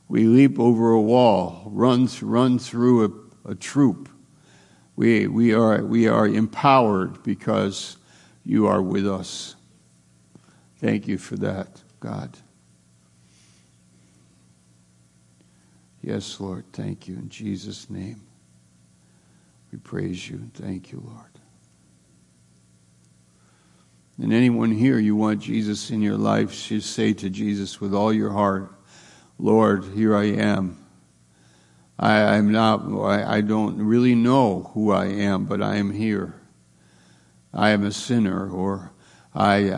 We 0.09 0.26
leap 0.26 0.59
over 0.59 0.91
a 0.91 0.99
wall, 0.99 1.64
run, 1.68 2.09
run 2.22 2.59
through 2.59 3.30
a, 3.45 3.51
a 3.51 3.55
troop 3.55 4.09
we, 4.95 5.28
we, 5.28 5.53
are, 5.53 5.82
we 5.84 6.07
are 6.07 6.28
empowered 6.28 7.24
because 7.24 7.97
you 8.43 8.68
are 8.68 8.82
with 8.82 9.07
us. 9.07 9.55
Thank 10.78 11.07
you 11.07 11.18
for 11.18 11.38
that, 11.38 11.82
God. 12.01 12.38
Yes, 16.01 16.39
Lord, 16.39 16.66
thank 16.74 17.07
you 17.07 17.16
in 17.16 17.30
Jesus' 17.30 17.89
name. 17.89 18.22
We 19.72 19.78
praise 19.80 20.30
you 20.30 20.36
and 20.36 20.53
thank 20.53 20.91
you, 20.91 21.01
Lord. 21.05 21.32
And 24.22 24.32
anyone 24.32 24.72
here, 24.72 24.99
you 24.99 25.16
want 25.16 25.41
Jesus 25.41 25.89
in 25.89 26.01
your 26.01 26.18
life, 26.18 26.51
just 26.68 26.91
say 26.91 27.14
to 27.14 27.30
Jesus 27.30 27.82
with 27.82 27.95
all 27.95 28.14
your 28.14 28.32
heart, 28.32 28.72
Lord, 29.39 29.86
here 29.95 30.16
I 30.16 30.26
am. 30.26 30.78
I, 31.97 32.36
am 32.36 32.51
not, 32.51 32.84
I, 32.86 33.38
I 33.38 33.41
don't 33.41 33.78
really 33.78 34.14
know 34.14 34.72
who 34.74 34.91
I 34.91 35.05
am, 35.05 35.45
but 35.45 35.61
I 35.61 35.78
am 35.78 35.91
here. 35.91 36.36
I 37.53 37.70
am 37.70 37.84
a 37.84 37.91
sinner, 37.91 38.49
or 38.49 38.91
I, 39.34 39.72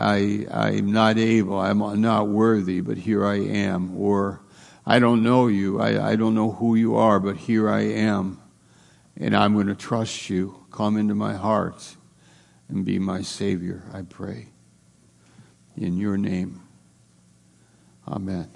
I, 0.50 0.68
I'm 0.68 0.92
not 0.92 1.18
able, 1.18 1.58
I'm 1.58 2.00
not 2.00 2.28
worthy, 2.28 2.80
but 2.80 2.98
here 2.98 3.24
I 3.24 3.36
am. 3.36 3.96
Or 3.96 4.42
I 4.84 4.98
don't 4.98 5.22
know 5.22 5.46
you, 5.46 5.80
I, 5.80 6.10
I 6.10 6.16
don't 6.16 6.34
know 6.34 6.52
who 6.52 6.74
you 6.74 6.96
are, 6.96 7.20
but 7.20 7.36
here 7.36 7.70
I 7.70 7.82
am. 7.82 8.40
And 9.16 9.34
I'm 9.34 9.54
going 9.54 9.68
to 9.68 9.74
trust 9.74 10.28
you 10.28 10.66
come 10.70 10.98
into 10.98 11.14
my 11.14 11.34
heart 11.34 11.95
and 12.68 12.84
be 12.84 12.98
my 12.98 13.22
Savior, 13.22 13.82
I 13.92 14.02
pray. 14.02 14.48
In 15.76 15.98
your 15.98 16.16
name, 16.16 16.62
amen. 18.08 18.55